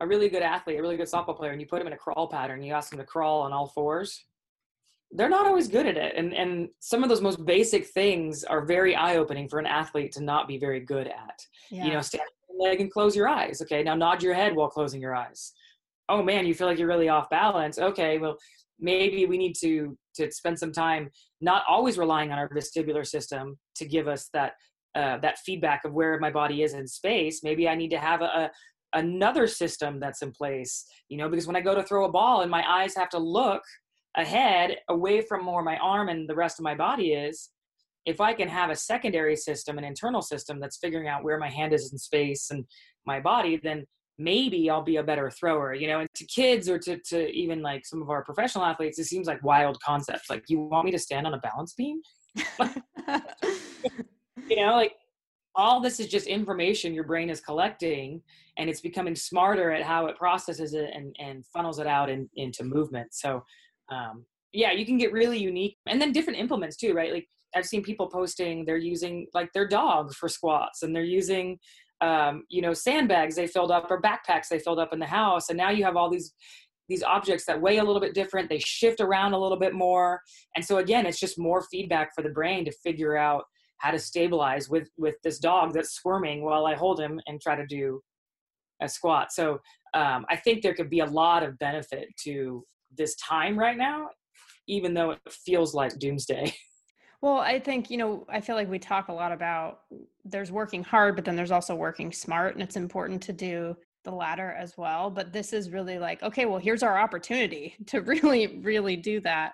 [0.00, 1.96] a really good athlete, a really good softball player, and you put them in a
[1.96, 4.24] crawl pattern, you ask them to crawl on all fours,
[5.12, 6.14] they're not always good at it.
[6.16, 10.12] And and some of those most basic things are very eye opening for an athlete
[10.12, 11.46] to not be very good at.
[11.70, 11.84] Yeah.
[11.84, 13.62] You know, stand your leg and close your eyes.
[13.62, 15.52] Okay, now nod your head while closing your eyes.
[16.12, 17.78] Oh man, you feel like you're really off balance.
[17.78, 18.36] Okay, well
[18.78, 21.08] maybe we need to to spend some time
[21.40, 24.52] not always relying on our vestibular system to give us that
[24.94, 27.42] uh, that feedback of where my body is in space.
[27.42, 28.50] Maybe I need to have a,
[28.94, 32.42] another system that's in place you know because when i go to throw a ball
[32.42, 33.62] and my eyes have to look
[34.16, 37.50] ahead away from where my arm and the rest of my body is
[38.04, 41.48] if i can have a secondary system an internal system that's figuring out where my
[41.48, 42.64] hand is in space and
[43.06, 43.84] my body then
[44.22, 46.00] maybe I'll be a better thrower, you know.
[46.00, 49.26] And to kids or to to even like some of our professional athletes, it seems
[49.26, 50.30] like wild concepts.
[50.30, 52.00] Like, you want me to stand on a balance beam?
[54.48, 54.94] you know, like
[55.54, 58.22] all this is just information your brain is collecting
[58.58, 62.28] and it's becoming smarter at how it processes it and, and funnels it out in,
[62.36, 63.12] into movement.
[63.12, 63.44] So
[63.90, 67.12] um, yeah, you can get really unique and then different implements too, right?
[67.12, 71.58] Like I've seen people posting they're using like their dog for squats and they're using
[72.02, 75.48] um, you know sandbags they filled up or backpacks they filled up in the house.
[75.48, 76.34] And now you have all these
[76.88, 78.50] these objects that weigh a little bit different.
[78.50, 80.20] They shift around a little bit more.
[80.56, 83.44] And so again it's just more feedback for the brain to figure out
[83.78, 87.56] how to stabilize with with this dog that's squirming while i hold him and try
[87.56, 88.00] to do
[88.80, 89.32] a squat.
[89.32, 89.60] So
[89.94, 92.64] um, i think there could be a lot of benefit to
[92.96, 94.08] this time right now
[94.68, 96.54] even though it feels like doomsday
[97.22, 99.82] Well, I think, you know, I feel like we talk a lot about
[100.24, 102.54] there's working hard, but then there's also working smart.
[102.54, 105.08] And it's important to do the latter as well.
[105.08, 109.52] But this is really like, okay, well, here's our opportunity to really, really do that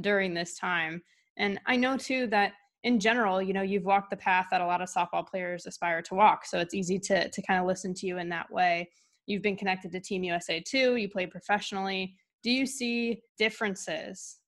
[0.00, 1.02] during this time.
[1.36, 2.54] And I know too that
[2.84, 6.00] in general, you know, you've walked the path that a lot of softball players aspire
[6.02, 6.46] to walk.
[6.46, 8.88] So it's easy to to kind of listen to you in that way.
[9.26, 10.96] You've been connected to Team USA too.
[10.96, 12.16] You play professionally.
[12.42, 14.39] Do you see differences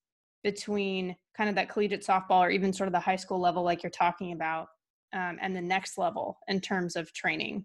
[0.42, 3.82] between kind of that collegiate softball or even sort of the high school level like
[3.82, 4.68] you're talking about
[5.12, 7.64] um, and the next level in terms of training?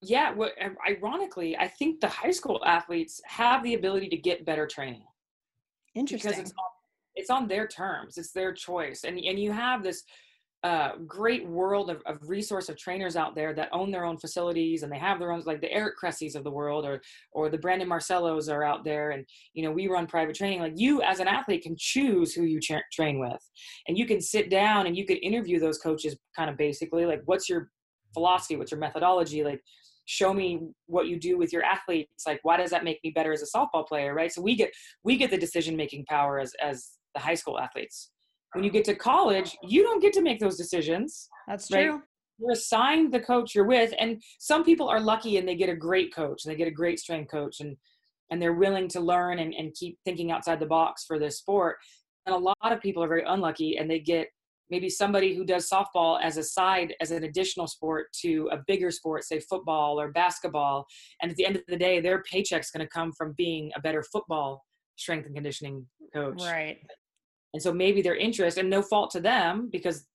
[0.00, 0.50] Yeah well,
[0.88, 5.02] ironically i think the high school athletes have the ability to get better training
[5.96, 6.30] interesting.
[6.30, 6.64] because it's on,
[7.16, 10.04] it's on their terms it's their choice and and you have this
[10.64, 14.82] uh, great world of, of resource of trainers out there that own their own facilities
[14.82, 17.00] and they have their own like the Eric Cresseys of the world or
[17.30, 20.60] or the Brandon Marcellos are out there and you know we run private training.
[20.60, 23.40] Like you as an athlete can choose who you tra- train with.
[23.86, 27.22] And you can sit down and you could interview those coaches kind of basically like
[27.26, 27.70] what's your
[28.12, 28.56] philosophy?
[28.56, 29.44] What's your methodology?
[29.44, 29.60] Like
[30.06, 32.24] show me what you do with your athletes.
[32.26, 34.32] Like why does that make me better as a softball player right?
[34.32, 34.72] So we get
[35.04, 38.10] we get the decision making power as as the high school athletes
[38.54, 41.28] when you get to college, you don't get to make those decisions.
[41.46, 41.86] That's right?
[41.86, 42.02] true.
[42.38, 45.76] You're assigned the coach you're with, and some people are lucky and they get a
[45.76, 47.76] great coach and they get a great strength coach and
[48.30, 51.78] and they're willing to learn and, and keep thinking outside the box for this sport.
[52.26, 54.28] And a lot of people are very unlucky and they get
[54.70, 58.90] maybe somebody who does softball as a side as an additional sport to a bigger
[58.90, 60.86] sport say football or basketball
[61.22, 63.80] and at the end of the day their paycheck's going to come from being a
[63.80, 64.64] better football
[64.96, 66.78] strength and conditioning coach right
[67.54, 70.06] and so maybe their interest, and no fault to them because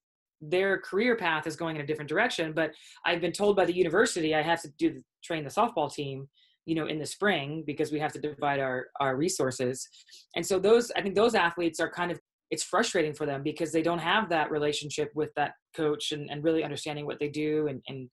[0.41, 2.53] their career path is going in a different direction.
[2.53, 2.71] But
[3.05, 6.27] I've been told by the university I have to do the, train the softball team,
[6.65, 9.87] you know, in the spring because we have to divide our our resources.
[10.35, 12.19] And so those, I think those athletes are kind of
[12.51, 16.43] it's frustrating for them because they don't have that relationship with that coach and, and
[16.43, 18.09] really understanding what they do and, and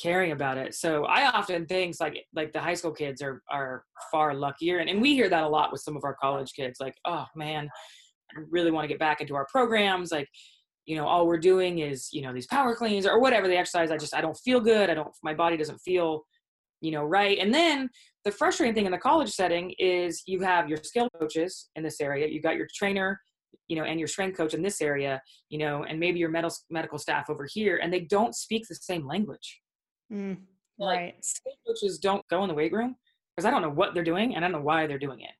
[0.00, 0.74] caring about it.
[0.74, 4.88] So I often think like like the high school kids are are far luckier and,
[4.88, 7.68] and we hear that a lot with some of our college kids, like, oh man,
[8.50, 10.28] really want to get back into our programs like
[10.86, 13.90] you know all we're doing is you know these power cleans or whatever the exercise
[13.90, 16.24] i just i don't feel good i don't my body doesn't feel
[16.84, 17.38] you know right.
[17.38, 17.88] And then
[18.24, 22.00] the frustrating thing in the college setting is you have your skill coaches in this
[22.00, 23.20] area you got your trainer
[23.68, 26.56] you know and your strength coach in this area you know and maybe your medical
[26.70, 29.60] medical staff over here and they don't speak the same language.
[30.12, 30.36] Mm,
[30.78, 31.14] right.
[31.14, 32.94] like, skill coaches don't go in the weight room
[33.34, 35.32] because i don't know what they're doing and i don't know why they're doing it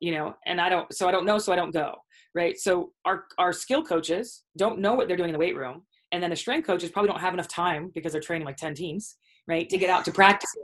[0.00, 1.96] you know and i don't so i don't know so i don't go
[2.36, 2.56] right?
[2.58, 5.82] So our our skill coaches don't know what they're doing in the weight room,
[6.12, 8.74] and then the strength coaches probably don't have enough time because they're training like ten
[8.74, 9.16] teams,
[9.48, 10.54] right, to get out to practice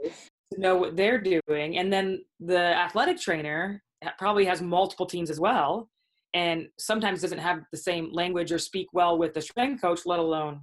[0.53, 3.83] to know what they're doing, and then the athletic trainer
[4.19, 5.89] probably has multiple teams as well,
[6.33, 10.19] and sometimes doesn't have the same language or speak well with the strength coach, let
[10.19, 10.61] alone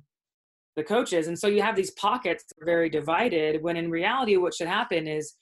[0.76, 3.61] the coaches, and so you have these pockets very divided.
[3.62, 5.34] When in reality, what should happen is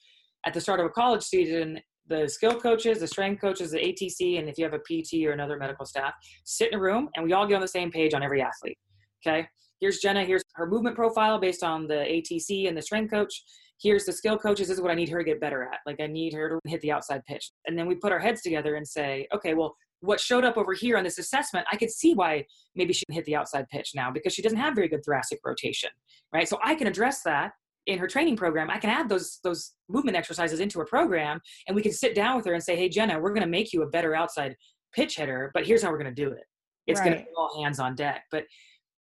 [0.45, 1.79] at the start of a college season
[2.09, 5.31] the skill coaches, the strength coaches, the ATC, and if you have a PT or
[5.31, 8.13] another medical staff, sit in a room and we all get on the same page
[8.13, 8.77] on every athlete.
[9.25, 9.47] Okay.
[9.79, 10.25] Here's Jenna.
[10.25, 13.43] Here's her movement profile based on the ATC and the strength coach.
[13.81, 14.67] Here's the skill coaches.
[14.67, 15.79] This is what I need her to get better at.
[15.85, 17.49] Like I need her to hit the outside pitch.
[17.65, 20.73] And then we put our heads together and say, okay, well, what showed up over
[20.73, 22.45] here on this assessment, I could see why
[22.75, 25.39] maybe she can hit the outside pitch now because she doesn't have very good thoracic
[25.45, 25.89] rotation,
[26.33, 26.47] right?
[26.47, 27.51] So I can address that
[27.89, 31.75] in her training program, I can add those those movement exercises into her program, and
[31.75, 33.81] we can sit down with her and say, "Hey, Jenna, we're going to make you
[33.81, 34.55] a better outside
[34.93, 36.43] pitch hitter, but here's how we're going to do it.
[36.85, 37.07] It's right.
[37.07, 38.45] going to be all hands on deck." But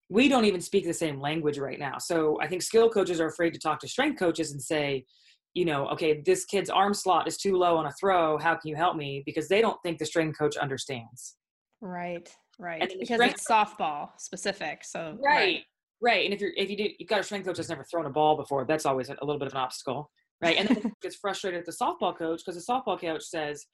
[0.09, 1.99] we don't even speak the same language right now.
[1.99, 5.05] So I think skill coaches are afraid to talk to strength coaches and say,
[5.53, 8.39] you know, okay, this kid's arm slot is too low on a throw.
[8.39, 9.25] How can you help me?
[9.27, 11.35] Because they don't think the strength coach understands.
[11.81, 12.95] Right, right.
[13.01, 14.85] Because it's softball specific.
[14.85, 15.35] So right.
[15.35, 15.61] right.
[16.03, 18.07] Right, and if you're if you did you've got a strength coach that's never thrown
[18.07, 20.11] a ball before, that's always a little bit of an obstacle.
[20.43, 20.57] right?
[20.57, 23.65] And then gets frustrated at the softball coach because the softball coach says,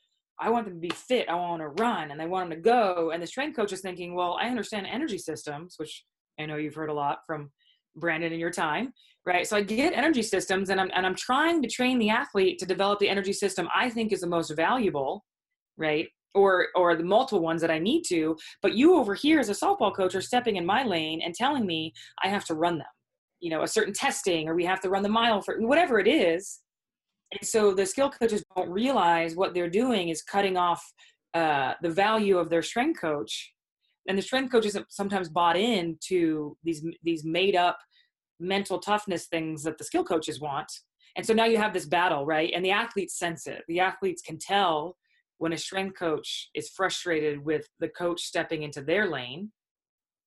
[0.40, 2.58] I want them to be fit, I want them to run, and they want them
[2.58, 3.10] to go.
[3.12, 6.04] And the strength coach is thinking, well, I understand energy systems, which
[6.38, 7.50] I know you've heard a lot from
[7.96, 8.92] Brandon in your time,
[9.26, 9.46] right?
[9.46, 12.66] So I get energy systems and I'm and I'm trying to train the athlete to
[12.66, 15.24] develop the energy system I think is the most valuable,
[15.76, 16.08] right?
[16.34, 19.52] Or or the multiple ones that I need to, but you over here as a
[19.52, 21.92] softball coach are stepping in my lane and telling me
[22.24, 22.86] I have to run them.
[23.40, 26.08] You know, a certain testing or we have to run the mile for whatever it
[26.08, 26.60] is.
[27.32, 30.82] And so the skill coaches don't realize what they're doing is cutting off
[31.34, 33.52] uh, the value of their strength coach
[34.08, 37.78] and the strength coach isn't sometimes bought in to these these made up
[38.40, 40.70] mental toughness things that the skill coaches want
[41.16, 44.22] and so now you have this battle right and the athletes sense it the athletes
[44.22, 44.96] can tell
[45.42, 49.50] when a strength coach is frustrated with the coach stepping into their lane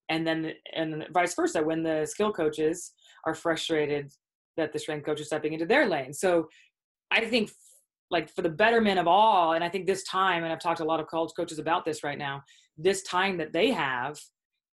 [0.10, 2.92] and then and vice versa when the skill coaches
[3.26, 4.12] are frustrated
[4.58, 6.12] that the strength coach is stepping into their lane.
[6.12, 6.50] So
[7.12, 7.50] i think
[8.12, 10.84] like for the betterment of all and i think this time and i've talked to
[10.84, 12.42] a lot of college coaches about this right now
[12.78, 14.20] this time that they have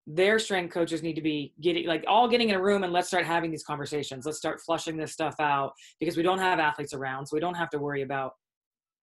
[0.06, 3.08] their strength coaches need to be getting like all getting in a room and let's
[3.08, 4.24] start having these conversations.
[4.24, 7.56] Let's start flushing this stuff out because we don't have athletes around so we don't
[7.56, 8.34] have to worry about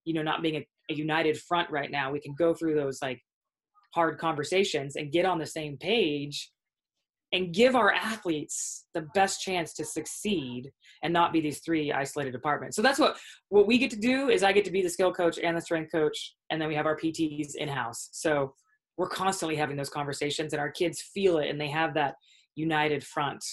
[0.04, 2.98] you know not being a, a united front right now we can go through those
[3.02, 3.20] like
[3.94, 6.50] hard conversations and get on the same page
[7.32, 10.70] and give our athletes the best chance to succeed
[11.02, 12.76] and not be these three isolated departments.
[12.76, 13.16] So that's what
[13.48, 15.60] what we get to do is I get to be the skill coach and the
[15.60, 18.08] strength coach and then we have our PTs in house.
[18.12, 18.54] So
[18.96, 22.14] we're constantly having those conversations and our kids feel it and they have that
[22.54, 23.44] united front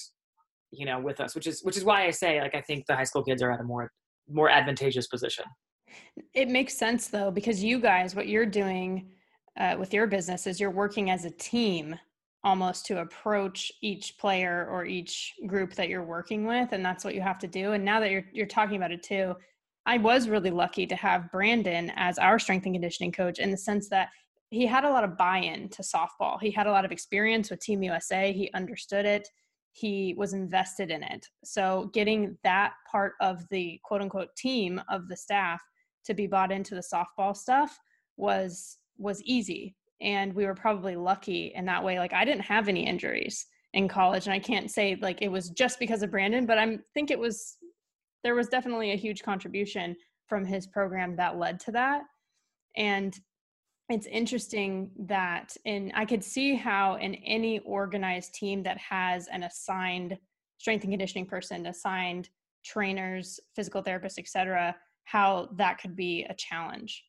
[0.72, 2.96] you know with us which is which is why i say like i think the
[2.96, 3.92] high school kids are at a more
[4.30, 5.44] more advantageous position
[6.34, 9.10] it makes sense though because you guys what you're doing
[9.60, 11.96] uh, with your business is you're working as a team
[12.44, 17.14] almost to approach each player or each group that you're working with and that's what
[17.14, 19.36] you have to do and now that you're you're talking about it too
[19.86, 23.58] I was really lucky to have Brandon as our strength and conditioning coach in the
[23.58, 24.10] sense that
[24.52, 26.40] he had a lot of buy-in to softball.
[26.40, 28.32] He had a lot of experience with Team USA.
[28.34, 29.28] He understood it.
[29.72, 31.26] He was invested in it.
[31.44, 35.62] So getting that part of the quote unquote team of the staff
[36.06, 37.78] to be bought into the softball stuff
[38.18, 39.76] was was easy.
[40.02, 42.00] And we were probably lucky in that way.
[42.00, 44.26] Like I didn't have any injuries in college.
[44.26, 47.20] And I can't say like it was just because of Brandon, but I think it
[47.20, 47.58] was
[48.24, 49.96] there was definitely a huge contribution
[50.28, 52.04] from his program that led to that.
[52.78, 53.18] And
[53.92, 59.44] it's interesting that and i could see how in any organized team that has an
[59.44, 60.18] assigned
[60.58, 62.30] strength and conditioning person assigned
[62.64, 64.76] trainers physical therapists etc
[65.12, 67.04] how that could be a challenge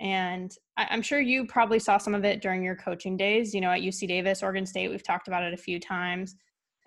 [0.00, 3.60] and I, am sure you probably saw some of it during your coaching days you
[3.60, 6.36] know at uc davis oregon state we've talked about it a few times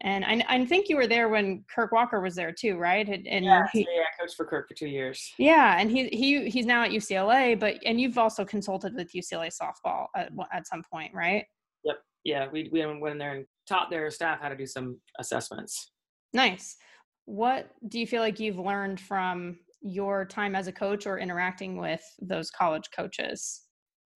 [0.03, 3.07] and I, I think you were there when Kirk Walker was there too, right?
[3.07, 5.32] And, and yeah, he, yeah, I coached for Kirk for two years.
[5.38, 9.51] Yeah, and he he he's now at UCLA, but and you've also consulted with UCLA
[9.51, 11.45] softball at at some point, right?
[11.84, 11.97] Yep.
[12.24, 15.91] Yeah, we we went in there and taught their staff how to do some assessments.
[16.34, 16.78] Nice.
[17.26, 21.77] What do you feel like you've learned from your time as a coach or interacting
[21.77, 23.63] with those college coaches?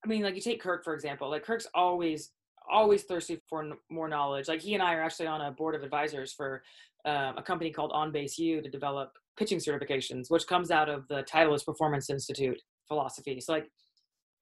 [0.03, 1.29] I mean, like you take Kirk for example.
[1.29, 2.31] Like Kirk's always
[2.71, 4.47] always thirsty for more knowledge.
[4.47, 6.63] Like he and I are actually on a board of advisors for
[7.05, 11.65] uh, a company called OnBaseU to develop pitching certifications, which comes out of the Titleist
[11.65, 13.39] Performance Institute philosophy.
[13.39, 13.69] So like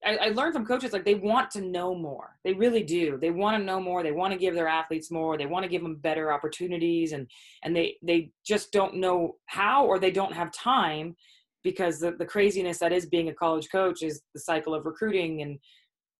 [0.06, 2.36] I, I learned from coaches like they want to know more.
[2.44, 3.18] They really do.
[3.18, 4.04] They want to know more.
[4.04, 5.38] They want to give their athletes more.
[5.38, 7.28] They want to give them better opportunities, and
[7.64, 11.16] and they they just don't know how or they don't have time
[11.64, 15.42] because the, the craziness that is being a college coach is the cycle of recruiting
[15.42, 15.58] and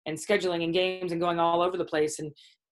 [0.06, 2.32] and scheduling and games and going all over the place and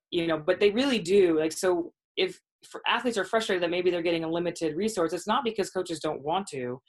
[0.10, 2.40] you know but they really do like so if
[2.88, 6.22] athletes are frustrated that maybe they're getting a limited resource it's not because coaches don't
[6.22, 6.80] want to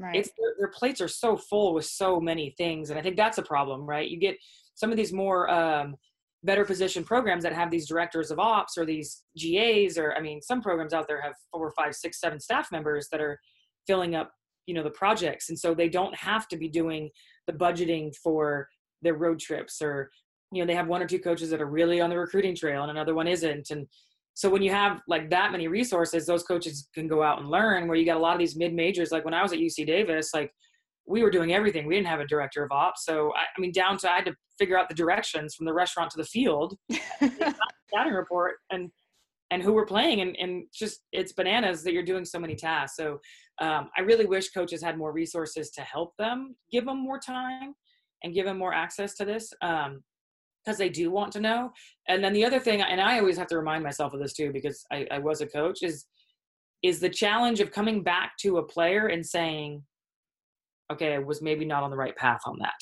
[0.00, 0.16] right.
[0.16, 3.38] it's their, their, plates are so full with so many things and i think that's
[3.38, 4.36] a problem right you get
[4.74, 5.94] some of these more um,
[6.42, 10.40] better position programs that have these directors of ops or these gas or i mean
[10.40, 13.38] some programs out there have four five six seven staff members that are
[13.86, 14.32] filling up
[14.66, 17.10] you know the projects and so they don't have to be doing
[17.46, 18.68] the budgeting for
[19.02, 20.10] their road trips or
[20.52, 22.82] you know they have one or two coaches that are really on the recruiting trail
[22.82, 23.86] and another one isn't and
[24.34, 27.86] so when you have like that many resources those coaches can go out and learn
[27.86, 29.86] where you got a lot of these mid majors like when i was at uc
[29.86, 30.52] davis like
[31.10, 31.86] we were doing everything.
[31.86, 33.04] We didn't have a director of ops.
[33.04, 35.72] So i, I mean down to i had to figure out the directions from the
[35.72, 36.76] restaurant to the field
[37.18, 38.90] scouting report and
[39.52, 42.96] and who we're playing and, and just it's bananas that you're doing so many tasks.
[42.96, 43.18] So
[43.60, 47.74] um, i really wish coaches had more resources to help them give them more time
[48.22, 49.52] and give them more access to this.
[49.62, 50.02] Um,
[50.64, 51.70] because they do want to know.
[52.08, 54.52] And then the other thing, and I always have to remind myself of this too,
[54.52, 56.06] because I, I was a coach, is
[56.82, 59.82] is the challenge of coming back to a player and saying,
[60.90, 62.80] okay, I was maybe not on the right path on that.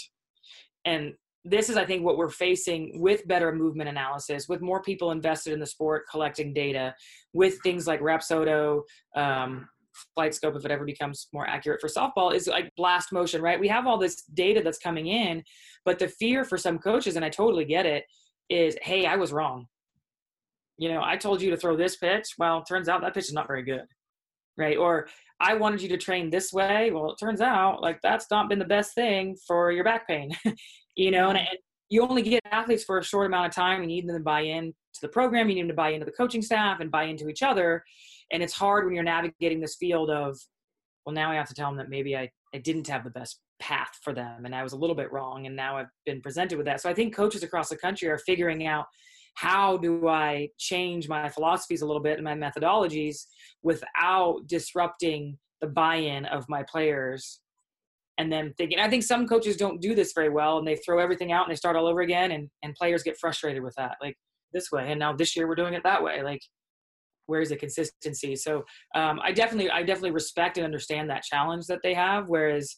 [0.84, 1.14] And
[1.44, 5.52] this is, I think, what we're facing with better movement analysis, with more people invested
[5.52, 6.94] in the sport, collecting data,
[7.32, 8.82] with things like Rapsodo,
[9.16, 9.68] um,
[10.16, 13.60] FlightScope, if it ever becomes more accurate for softball, is like blast motion, right?
[13.60, 15.42] We have all this data that's coming in,
[15.84, 18.04] but the fear for some coaches, and I totally get it,
[18.48, 19.66] is, hey, I was wrong.
[20.78, 22.34] You know, I told you to throw this pitch.
[22.38, 23.86] Well, turns out that pitch is not very good,
[24.56, 24.76] right?
[24.76, 25.08] Or
[25.40, 26.90] I wanted you to train this way.
[26.90, 30.30] Well, it turns out like that's not been the best thing for your back pain,
[30.96, 31.58] you know, and, and
[31.90, 33.80] you only get athletes for a short amount of time.
[33.80, 35.48] You need them to buy in to the program.
[35.48, 37.84] You need them to buy into the coaching staff and buy into each other.
[38.30, 40.38] And it's hard when you're navigating this field of,
[41.04, 43.40] well, now I have to tell them that maybe I, I didn't have the best
[43.60, 45.46] path for them and I was a little bit wrong.
[45.46, 46.80] And now I've been presented with that.
[46.80, 48.86] So I think coaches across the country are figuring out
[49.34, 53.26] how do I change my philosophies a little bit and my methodologies
[53.62, 57.40] without disrupting the buy-in of my players
[58.18, 60.98] and then thinking i think some coaches don't do this very well and they throw
[60.98, 63.96] everything out and they start all over again and, and players get frustrated with that
[64.02, 64.16] like
[64.52, 66.40] this way and now this year we're doing it that way like
[67.28, 68.34] where's the consistency?
[68.34, 68.64] So
[68.94, 72.76] um, i definitely i definitely respect and understand that challenge that they have whereas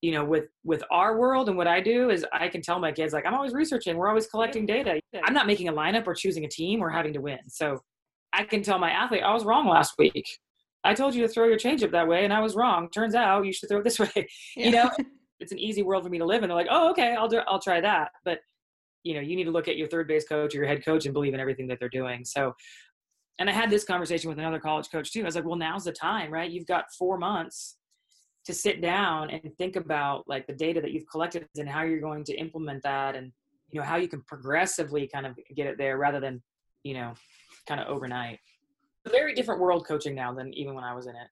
[0.00, 2.90] you know with with our world and what i do is i can tell my
[2.92, 3.96] kids like i'm always researching.
[3.96, 5.00] We're always collecting data.
[5.24, 7.38] I'm not making a lineup or choosing a team or having to win.
[7.48, 7.78] So
[8.32, 10.26] i can tell my athlete i was wrong last week.
[10.84, 12.88] I told you to throw your changeup that way and i was wrong.
[12.90, 14.10] Turns out you should throw it this way.
[14.56, 14.66] Yeah.
[14.66, 14.90] you know?
[15.40, 16.48] It's an easy world for me to live in.
[16.48, 18.10] They're like oh okay i'll do i'll try that.
[18.24, 18.38] But
[19.04, 21.04] you know you need to look at your third base coach or your head coach
[21.04, 22.24] and believe in everything that they're doing.
[22.24, 22.54] So
[23.38, 25.22] and i had this conversation with another college coach too.
[25.22, 26.50] I was like well now's the time right?
[26.50, 27.76] You've got four months
[28.44, 32.00] to sit down and think about like the data that you've collected and how you're
[32.00, 33.32] going to implement that and
[33.68, 36.42] you know how you can progressively kind of get it there rather than
[36.82, 37.14] you know
[37.66, 38.38] kind of overnight.
[39.08, 41.28] Very different world coaching now than even when i was in it.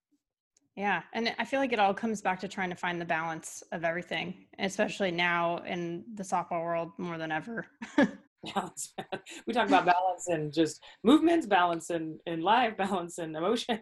[0.76, 3.62] Yeah and i feel like it all comes back to trying to find the balance
[3.72, 7.66] of everything especially now in the softball world more than ever
[8.42, 8.94] balance
[9.46, 13.78] we talk about balance and just movements balance and in life balance and emotions.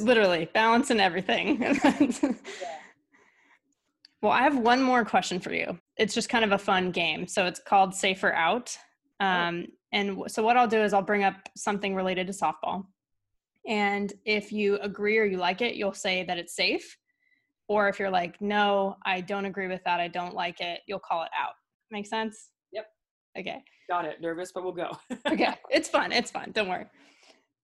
[0.00, 1.62] Literally balance and everything.
[2.60, 2.68] Yeah.
[4.22, 5.78] well i have one more question for you.
[5.96, 7.26] It's just kind of a fun game.
[7.26, 8.76] So it's called safer out.
[9.20, 9.26] Oh.
[9.26, 9.72] um, oh.
[9.92, 12.86] and so what i'll do is i'll bring up something related to softball.
[13.66, 16.96] And if you agree or you like it you'll say that it's safe.
[17.68, 20.00] Or if you're like no i don't agree with that.
[20.00, 21.54] I don't like it you'll call it out.
[21.90, 22.50] Make sense
[23.38, 24.90] okay got it nervous but we'll go
[25.26, 26.86] okay it's fun it's fun don't worry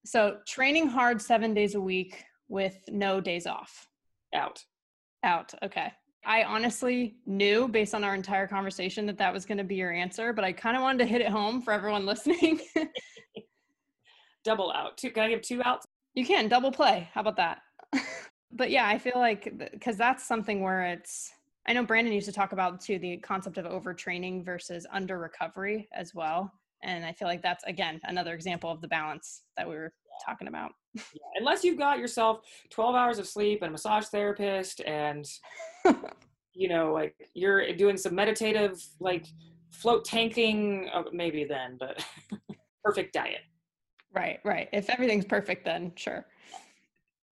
[0.07, 3.89] so training hard seven days a week with no days off.
[4.35, 4.65] Out.
[5.25, 5.53] Out.
[5.63, 5.93] Okay.
[6.25, 9.93] I honestly knew based on our entire conversation that that was going to be your
[9.93, 12.61] answer, but I kind of wanted to hit it home for everyone listening.
[14.45, 14.97] double out.
[14.97, 15.87] Two, can I give two outs?
[16.15, 17.09] You can double play.
[17.13, 17.59] How about that?
[18.53, 21.33] but yeah, I feel like because that's something where it's.
[21.69, 25.89] I know Brandon used to talk about too the concept of overtraining versus under recovery
[25.93, 26.53] as well.
[26.83, 29.93] And i feel like that's again another example of the balance that we were
[30.25, 30.73] talking about.
[30.95, 31.03] Yeah.
[31.37, 32.41] unless you've got yourself
[32.71, 35.27] 12 hours of sleep and a massage therapist and
[36.55, 39.27] you know like you're doing some meditative like
[39.71, 42.03] float tanking oh, maybe then but
[42.85, 43.41] perfect diet.
[44.15, 44.69] Right right.
[44.73, 46.27] If everything's perfect then sure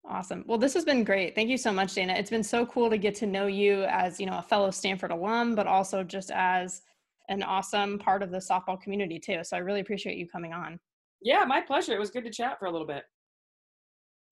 [0.10, 0.46] Awesome.
[0.48, 1.36] Well, this has been great.
[1.36, 2.14] Thank you so much, Dana.
[2.14, 5.12] It's been so cool to get to know you as, you know, a fellow Stanford
[5.12, 6.82] alum, but also just as
[7.28, 9.44] an awesome part of the softball community too.
[9.44, 10.80] So I really appreciate you coming on.
[11.22, 11.94] Yeah, my pleasure.
[11.94, 13.04] It was good to chat for a little bit.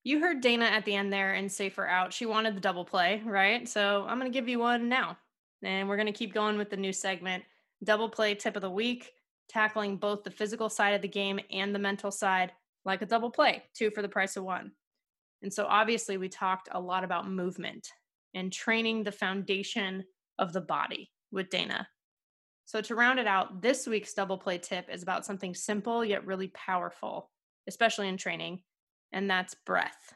[0.05, 2.13] You heard Dana at the end there and Safer out.
[2.13, 3.67] She wanted the double play, right?
[3.67, 5.17] So I'm going to give you one now.
[5.61, 7.43] And we're going to keep going with the new segment
[7.83, 9.11] double play tip of the week,
[9.49, 12.53] tackling both the physical side of the game and the mental side
[12.85, 14.71] like a double play, two for the price of one.
[15.45, 17.93] And so obviously, we talked a lot about movement
[18.33, 20.03] and training the foundation
[20.39, 21.87] of the body with Dana.
[22.65, 26.25] So, to round it out, this week's double play tip is about something simple yet
[26.25, 27.29] really powerful,
[27.67, 28.63] especially in training,
[29.11, 30.15] and that's breath.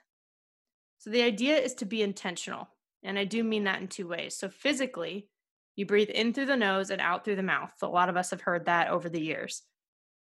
[0.98, 2.68] So, the idea is to be intentional,
[3.04, 4.36] and I do mean that in two ways.
[4.36, 5.30] So, physically,
[5.76, 7.74] you breathe in through the nose and out through the mouth.
[7.84, 9.62] A lot of us have heard that over the years.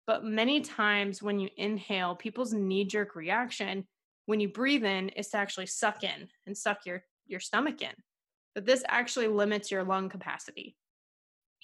[0.05, 3.87] But many times when you inhale, people's knee jerk reaction
[4.25, 7.93] when you breathe in is to actually suck in and suck your, your stomach in.
[8.53, 10.75] But this actually limits your lung capacity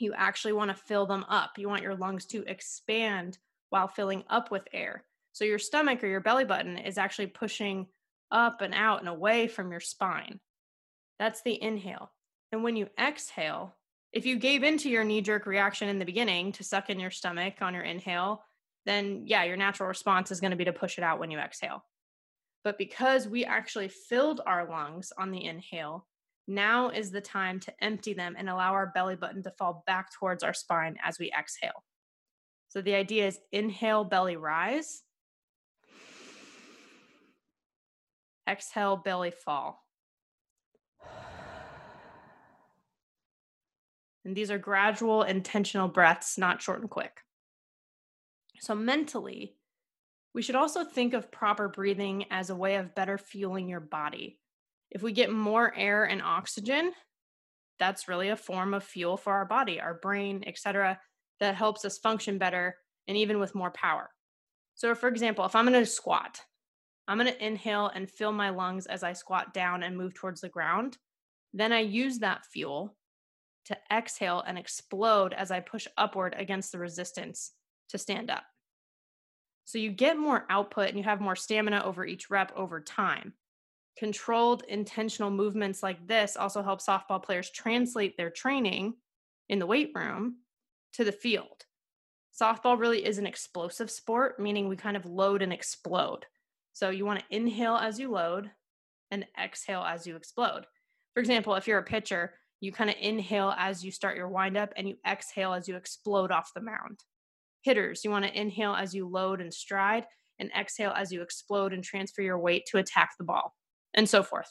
[0.01, 1.57] you actually want to fill them up.
[1.57, 3.37] You want your lungs to expand
[3.69, 5.03] while filling up with air.
[5.33, 7.87] So your stomach or your belly button is actually pushing
[8.31, 10.39] up and out and away from your spine.
[11.19, 12.11] That's the inhale.
[12.51, 13.75] And when you exhale,
[14.13, 17.11] if you gave into your knee jerk reaction in the beginning to suck in your
[17.11, 18.43] stomach on your inhale,
[18.85, 21.39] then yeah, your natural response is going to be to push it out when you
[21.39, 21.83] exhale.
[22.67, 26.05] But because we actually filled our lungs on the inhale,
[26.49, 30.11] now is the time to empty them and allow our belly button to fall back
[30.11, 31.85] towards our spine as we exhale.
[32.67, 35.03] So the idea is inhale, belly rise.
[38.49, 39.85] Exhale, belly fall.
[44.25, 47.21] And these are gradual, intentional breaths, not short and quick.
[48.59, 49.56] So, mentally,
[50.37, 54.37] we should also think of proper breathing as a way of better fueling your body.
[54.91, 56.91] If we get more air and oxygen,
[57.79, 60.99] that's really a form of fuel for our body, our brain, etc.,
[61.39, 62.75] that helps us function better
[63.07, 64.11] and even with more power.
[64.75, 66.39] So, for example, if I'm going to squat,
[67.07, 70.41] I'm going to inhale and fill my lungs as I squat down and move towards
[70.41, 70.99] the ground.
[71.51, 72.95] Then I use that fuel
[73.65, 77.53] to exhale and explode as I push upward against the resistance
[77.89, 78.43] to stand up.
[79.67, 83.33] So you get more output and you have more stamina over each rep over time.
[83.99, 88.93] Controlled intentional movements like this also help softball players translate their training
[89.49, 90.37] in the weight room
[90.93, 91.65] to the field.
[92.41, 96.25] Softball really is an explosive sport, meaning we kind of load and explode.
[96.71, 98.49] So you want to inhale as you load
[99.11, 100.65] and exhale as you explode.
[101.13, 104.71] For example, if you're a pitcher, you kind of inhale as you start your windup
[104.77, 107.01] and you exhale as you explode off the mound.
[107.67, 110.05] Hitters, you want to inhale as you load and stride
[110.39, 113.55] and exhale as you explode and transfer your weight to attack the ball,
[113.93, 114.49] and so forth.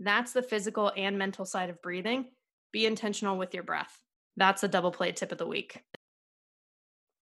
[0.00, 2.26] That's the physical and mental side of breathing.
[2.72, 4.00] Be intentional with your breath.
[4.36, 5.80] That's a double play tip of the week.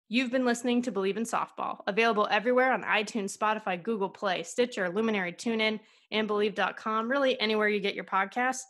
[0.08, 4.88] You've been listening to Bleav in Softball, available everywhere on iTunes, Spotify, Google Play, Stitcher,
[4.88, 5.80] Luminary, TuneIn,
[6.12, 8.62] and Bleav.com, really anywhere you get your podcasts.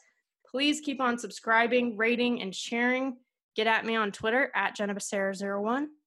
[0.50, 3.18] Please keep on subscribing, rating, and sharing.
[3.54, 5.88] Get at me on Twitter at JennaBecerra01.